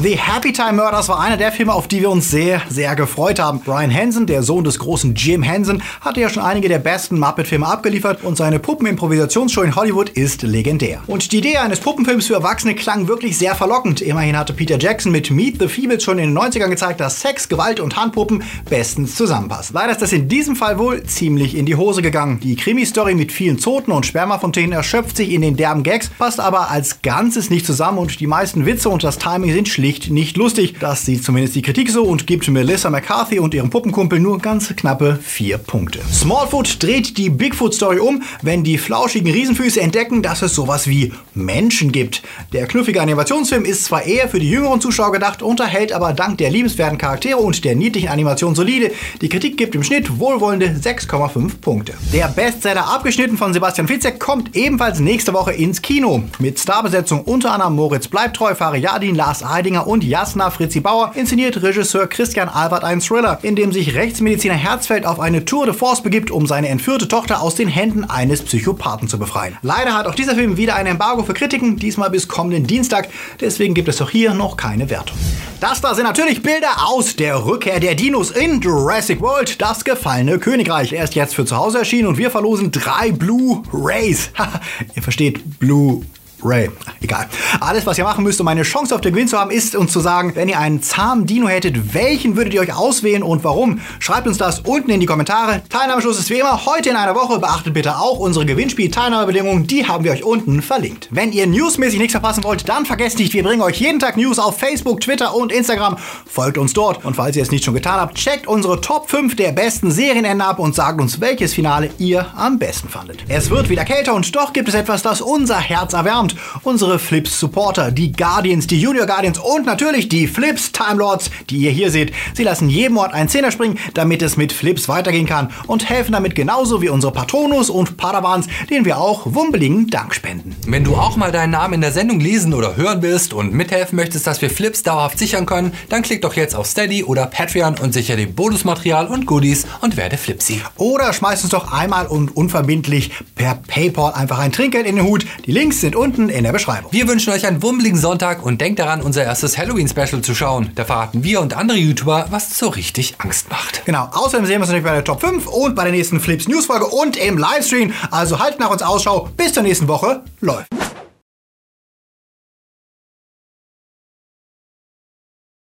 The 0.00 0.16
Happy 0.16 0.52
Time 0.52 0.74
Murders 0.74 1.08
war 1.08 1.18
einer 1.18 1.36
der 1.36 1.50
Filme, 1.50 1.72
auf 1.72 1.88
die 1.88 2.00
wir 2.00 2.10
uns 2.10 2.30
sehr, 2.30 2.62
sehr 2.68 2.94
gefreut 2.94 3.40
haben. 3.40 3.58
Brian 3.58 3.92
Hansen, 3.92 4.28
der 4.28 4.44
Sohn 4.44 4.62
des 4.62 4.78
großen 4.78 5.16
Jim 5.16 5.42
Henson, 5.42 5.82
hatte 6.02 6.20
ja 6.20 6.28
schon 6.28 6.44
einige 6.44 6.68
der 6.68 6.78
besten 6.78 7.18
Muppet-Filme 7.18 7.66
abgeliefert 7.66 8.22
und 8.22 8.36
seine 8.36 8.60
Puppen-Improvisationsshow 8.60 9.62
in 9.62 9.74
Hollywood 9.74 10.10
ist 10.10 10.42
legendär. 10.42 11.02
Und 11.08 11.32
die 11.32 11.38
Idee 11.38 11.56
eines 11.56 11.80
Puppenfilms 11.80 12.28
für 12.28 12.34
Erwachsene 12.34 12.76
klang 12.76 13.08
wirklich 13.08 13.38
sehr 13.38 13.56
verlockend. 13.56 14.00
Immerhin 14.00 14.38
hatte 14.38 14.52
Peter 14.52 14.78
Jackson 14.78 15.10
mit 15.10 15.32
Meet 15.32 15.58
the 15.58 15.66
Feebles 15.66 16.04
schon 16.04 16.20
in 16.20 16.32
den 16.32 16.38
90ern 16.38 16.68
gezeigt, 16.68 17.00
dass 17.00 17.20
Sex, 17.20 17.48
Gewalt 17.48 17.80
und 17.80 17.96
Handpuppen 17.96 18.44
bestens 18.70 19.16
zusammenpassen. 19.16 19.74
Leider 19.74 19.90
ist 19.90 20.02
das 20.02 20.12
in 20.12 20.28
diesem 20.28 20.54
Fall 20.54 20.78
wohl 20.78 21.02
ziemlich 21.02 21.56
in 21.56 21.66
die 21.66 21.74
Hose 21.74 22.02
gegangen. 22.02 22.38
Die 22.38 22.54
Krimi-Story 22.54 23.16
mit 23.16 23.32
vielen 23.32 23.58
Zoten 23.58 23.90
und 23.90 24.06
Spermafontänen 24.06 24.74
erschöpft 24.74 25.16
sich 25.16 25.32
in 25.32 25.42
den 25.42 25.56
derben 25.56 25.82
Gags, 25.82 26.08
passt 26.18 26.38
aber 26.38 26.70
als 26.70 27.02
Ganzes 27.02 27.50
nicht 27.50 27.66
zusammen 27.66 27.98
und 27.98 28.20
die 28.20 28.28
meisten 28.28 28.64
Witze 28.64 28.90
und 28.90 29.02
das 29.02 29.18
Timing 29.18 29.52
sind 29.52 29.66
schlicht 29.68 29.87
nicht 30.10 30.36
lustig. 30.36 30.74
Das 30.80 31.04
sieht 31.06 31.24
zumindest 31.24 31.54
die 31.54 31.62
Kritik 31.62 31.90
so 31.90 32.02
und 32.04 32.26
gibt 32.26 32.46
Melissa 32.48 32.90
McCarthy 32.90 33.38
und 33.38 33.54
ihrem 33.54 33.70
Puppenkumpel 33.70 34.20
nur 34.20 34.38
ganz 34.38 34.68
knappe 34.76 35.18
vier 35.22 35.56
Punkte. 35.56 36.00
Smallfoot 36.12 36.82
dreht 36.82 37.16
die 37.16 37.30
Bigfoot-Story 37.30 37.98
um, 37.98 38.22
wenn 38.42 38.64
die 38.64 38.76
flauschigen 38.76 39.32
Riesenfüße 39.32 39.80
entdecken, 39.80 40.22
dass 40.22 40.42
es 40.42 40.54
sowas 40.54 40.88
wie 40.88 41.12
Menschen 41.34 41.90
gibt. 41.90 42.22
Der 42.52 42.66
knuffige 42.66 43.00
Animationsfilm 43.00 43.64
ist 43.64 43.84
zwar 43.84 44.04
eher 44.04 44.28
für 44.28 44.38
die 44.38 44.50
jüngeren 44.50 44.80
Zuschauer 44.80 45.12
gedacht, 45.12 45.42
unterhält 45.42 45.92
aber 45.92 46.12
dank 46.12 46.38
der 46.38 46.50
liebenswerten 46.50 46.98
Charaktere 46.98 47.38
und 47.38 47.64
der 47.64 47.74
niedlichen 47.74 48.08
Animation 48.08 48.54
solide. 48.54 48.92
Die 49.22 49.28
Kritik 49.28 49.56
gibt 49.56 49.74
im 49.74 49.82
Schnitt 49.82 50.18
wohlwollende 50.18 50.66
6,5 50.66 51.60
Punkte. 51.60 51.94
Der 52.12 52.28
Bestseller 52.28 52.88
abgeschnitten 52.88 53.38
von 53.38 53.54
Sebastian 53.54 53.88
Fitzek 53.88 54.20
kommt 54.20 54.54
ebenfalls 54.54 55.00
nächste 55.00 55.32
Woche 55.32 55.52
ins 55.52 55.80
Kino. 55.80 56.24
Mit 56.38 56.58
Starbesetzung 56.58 57.22
unter 57.22 57.52
anderem 57.52 57.74
Moritz 57.74 58.08
Bleibtreu, 58.08 58.54
Fariadin, 58.54 59.14
Lars 59.14 59.42
Eidinger 59.42 59.77
Oettinger 59.78 59.86
und 59.86 60.04
Jasna 60.04 60.50
Fritzi 60.50 60.80
Bauer 60.80 61.12
inszeniert 61.14 61.62
Regisseur 61.62 62.06
Christian 62.06 62.48
Albert 62.48 62.84
einen 62.84 63.00
Thriller, 63.00 63.38
in 63.42 63.56
dem 63.56 63.72
sich 63.72 63.94
Rechtsmediziner 63.94 64.54
Herzfeld 64.54 65.06
auf 65.06 65.20
eine 65.20 65.44
Tour 65.44 65.66
de 65.66 65.74
Force 65.74 66.02
begibt, 66.02 66.30
um 66.30 66.46
seine 66.46 66.68
entführte 66.68 67.08
Tochter 67.08 67.40
aus 67.42 67.54
den 67.54 67.68
Händen 67.68 68.04
eines 68.04 68.42
Psychopathen 68.42 69.08
zu 69.08 69.18
befreien. 69.18 69.56
Leider 69.62 69.94
hat 69.94 70.06
auch 70.06 70.14
dieser 70.14 70.34
Film 70.34 70.56
wieder 70.56 70.76
ein 70.76 70.86
Embargo 70.86 71.22
für 71.22 71.34
Kritiken, 71.34 71.76
diesmal 71.76 72.10
bis 72.10 72.28
kommenden 72.28 72.66
Dienstag, 72.66 73.08
deswegen 73.40 73.74
gibt 73.74 73.88
es 73.88 74.00
auch 74.00 74.10
hier 74.10 74.34
noch 74.34 74.56
keine 74.56 74.90
Wertung. 74.90 75.16
Das 75.60 75.80
da 75.80 75.94
sind 75.94 76.04
natürlich 76.04 76.42
Bilder 76.42 76.86
aus 76.86 77.16
der 77.16 77.44
Rückkehr 77.44 77.80
der 77.80 77.94
Dinos 77.94 78.30
in 78.30 78.60
Jurassic 78.60 79.20
World, 79.20 79.60
das 79.60 79.84
gefallene 79.84 80.38
Königreich. 80.38 80.92
Er 80.92 81.04
ist 81.04 81.14
jetzt 81.14 81.34
für 81.34 81.44
zu 81.44 81.56
Hause 81.56 81.78
erschienen 81.78 82.08
und 82.08 82.18
wir 82.18 82.30
verlosen 82.30 82.70
drei 82.70 83.10
Blu-Rays. 83.10 84.30
Ihr 84.94 85.02
versteht, 85.02 85.58
Blue 85.58 86.02
Ray. 86.42 86.70
Egal. 87.00 87.26
Alles, 87.60 87.86
was 87.86 87.98
ihr 87.98 88.04
machen 88.04 88.24
müsst, 88.24 88.40
um 88.40 88.48
eine 88.48 88.62
Chance 88.62 88.94
auf 88.94 89.00
den 89.00 89.12
Gewinn 89.12 89.28
zu 89.28 89.38
haben, 89.38 89.50
ist 89.50 89.74
uns 89.74 89.92
zu 89.92 90.00
sagen, 90.00 90.32
wenn 90.34 90.48
ihr 90.48 90.58
einen 90.58 90.82
zahmen 90.82 91.26
Dino 91.26 91.48
hättet, 91.48 91.94
welchen 91.94 92.36
würdet 92.36 92.54
ihr 92.54 92.60
euch 92.60 92.74
auswählen 92.74 93.22
und 93.22 93.44
warum? 93.44 93.80
Schreibt 93.98 94.26
uns 94.26 94.38
das 94.38 94.60
unten 94.60 94.90
in 94.90 95.00
die 95.00 95.06
Kommentare. 95.06 95.62
Teilnahmeschluss 95.68 96.18
ist 96.18 96.30
wie 96.30 96.38
immer 96.38 96.64
heute 96.66 96.90
in 96.90 96.96
einer 96.96 97.14
Woche. 97.14 97.38
Beachtet 97.38 97.74
bitte 97.74 97.98
auch 97.98 98.18
unsere 98.18 98.46
Gewinnspiel-Teilnahmebedingungen. 98.46 99.66
Die 99.66 99.86
haben 99.86 100.04
wir 100.04 100.12
euch 100.12 100.24
unten 100.24 100.62
verlinkt. 100.62 101.08
Wenn 101.10 101.32
ihr 101.32 101.46
newsmäßig 101.46 101.98
nichts 101.98 102.12
verpassen 102.12 102.44
wollt, 102.44 102.68
dann 102.68 102.86
vergesst 102.86 103.18
nicht, 103.18 103.32
wir 103.32 103.42
bringen 103.42 103.62
euch 103.62 103.80
jeden 103.80 103.98
Tag 103.98 104.16
News 104.16 104.38
auf 104.38 104.58
Facebook, 104.58 105.00
Twitter 105.00 105.34
und 105.34 105.52
Instagram. 105.52 105.96
Folgt 106.26 106.58
uns 106.58 106.72
dort. 106.72 107.04
Und 107.04 107.16
falls 107.16 107.36
ihr 107.36 107.42
es 107.42 107.50
nicht 107.50 107.64
schon 107.64 107.74
getan 107.74 108.00
habt, 108.00 108.16
checkt 108.16 108.46
unsere 108.46 108.80
Top 108.80 109.10
5 109.10 109.36
der 109.36 109.52
besten 109.52 109.90
Serienende 109.90 110.44
ab 110.44 110.58
und 110.58 110.74
sagt 110.74 111.00
uns, 111.00 111.20
welches 111.20 111.54
Finale 111.54 111.90
ihr 111.98 112.26
am 112.36 112.58
besten 112.58 112.88
fandet. 112.88 113.24
Es 113.28 113.50
wird 113.50 113.68
wieder 113.68 113.84
kälter 113.84 114.14
und 114.14 114.34
doch 114.34 114.52
gibt 114.52 114.68
es 114.68 114.74
etwas, 114.74 115.02
das 115.02 115.20
unser 115.20 115.58
Herz 115.58 115.92
erwärmt 115.92 116.27
kommt. 116.28 116.36
Unsere 116.62 116.98
Flips 116.98 117.38
Supporter, 117.38 117.90
die 117.90 118.12
Guardians, 118.12 118.66
die 118.66 118.80
Junior 118.80 119.06
Guardians 119.06 119.38
und 119.38 119.66
natürlich 119.66 120.08
die 120.08 120.26
Flips 120.26 120.72
Time 120.72 120.98
Lords, 120.98 121.30
die 121.50 121.58
ihr 121.58 121.70
hier 121.70 121.90
seht. 121.90 122.12
Sie 122.34 122.42
lassen 122.42 122.68
jedem 122.68 122.96
Ort 122.98 123.12
einen 123.12 123.28
Zehner 123.28 123.50
springen, 123.50 123.78
damit 123.94 124.22
es 124.22 124.36
mit 124.36 124.52
Flips 124.52 124.88
weitergehen 124.88 125.26
kann 125.26 125.50
und 125.66 125.88
helfen 125.88 126.12
damit 126.12 126.34
genauso 126.34 126.82
wie 126.82 126.88
unsere 126.88 127.12
Patronus 127.12 127.70
und 127.70 127.96
Padawans, 127.96 128.46
denen 128.70 128.84
wir 128.84 128.98
auch 128.98 129.22
wumbeligen 129.26 129.88
Dank 129.88 130.14
spenden. 130.14 130.56
Wenn 130.66 130.84
du 130.84 130.96
auch 130.96 131.16
mal 131.16 131.32
deinen 131.32 131.50
Namen 131.50 131.74
in 131.74 131.80
der 131.80 131.92
Sendung 131.92 132.20
lesen 132.20 132.54
oder 132.54 132.76
hören 132.76 133.02
willst 133.02 133.32
und 133.32 133.52
mithelfen 133.52 133.96
möchtest, 133.96 134.26
dass 134.26 134.42
wir 134.42 134.50
Flips 134.50 134.82
dauerhaft 134.82 135.18
sichern 135.18 135.46
können, 135.46 135.72
dann 135.88 136.02
klick 136.02 136.22
doch 136.22 136.34
jetzt 136.34 136.54
auf 136.54 136.66
Steady 136.66 137.04
oder 137.04 137.26
Patreon 137.26 137.76
und 137.78 137.92
sichere 137.92 138.16
dir 138.16 138.26
Bonusmaterial 138.26 139.06
und 139.06 139.26
Goodies 139.26 139.66
und 139.80 139.96
werde 139.96 140.16
Flipsy. 140.16 140.62
Oder 140.76 141.12
schmeiß 141.12 141.42
uns 141.42 141.52
doch 141.52 141.72
einmal 141.72 142.06
und 142.06 142.36
unverbindlich 142.36 143.10
per 143.34 143.54
PayPal 143.54 144.12
einfach 144.12 144.38
ein 144.38 144.52
Trinkgeld 144.52 144.86
in 144.86 144.96
den 144.96 145.04
Hut. 145.04 145.26
Die 145.46 145.52
Links 145.52 145.80
sind 145.80 145.96
unten 145.96 146.17
unten 146.18 146.28
in 146.30 146.44
der 146.44 146.52
Beschreibung. 146.52 146.92
Wir 146.92 147.06
wünschen 147.08 147.32
euch 147.32 147.46
einen 147.46 147.62
wummeligen 147.62 147.98
Sonntag 147.98 148.44
und 148.44 148.60
denkt 148.60 148.80
daran, 148.80 149.00
unser 149.00 149.24
erstes 149.24 149.56
Halloween-Special 149.56 150.20
zu 150.20 150.34
schauen. 150.34 150.70
Da 150.74 150.84
verraten 150.84 151.22
wir 151.22 151.40
und 151.40 151.56
andere 151.56 151.78
YouTuber, 151.78 152.26
was 152.30 152.58
so 152.58 152.68
richtig 152.68 153.14
Angst 153.18 153.50
macht. 153.50 153.84
Genau. 153.84 154.08
Außerdem 154.12 154.46
sehen 154.46 154.56
wir 154.56 154.60
uns 154.60 154.68
natürlich 154.68 154.84
bei 154.84 154.94
der 154.94 155.04
Top 155.04 155.20
5 155.20 155.46
und 155.46 155.74
bei 155.74 155.84
der 155.84 155.92
nächsten 155.92 156.20
Flips 156.20 156.48
News 156.48 156.66
Folge 156.66 156.86
und 156.86 157.16
im 157.16 157.38
Livestream. 157.38 157.92
Also 158.10 158.40
haltet 158.40 158.60
nach 158.60 158.70
uns 158.70 158.82
Ausschau. 158.82 159.28
Bis 159.36 159.52
zur 159.52 159.62
nächsten 159.62 159.88
Woche. 159.88 160.22
Läuft. 160.40 160.68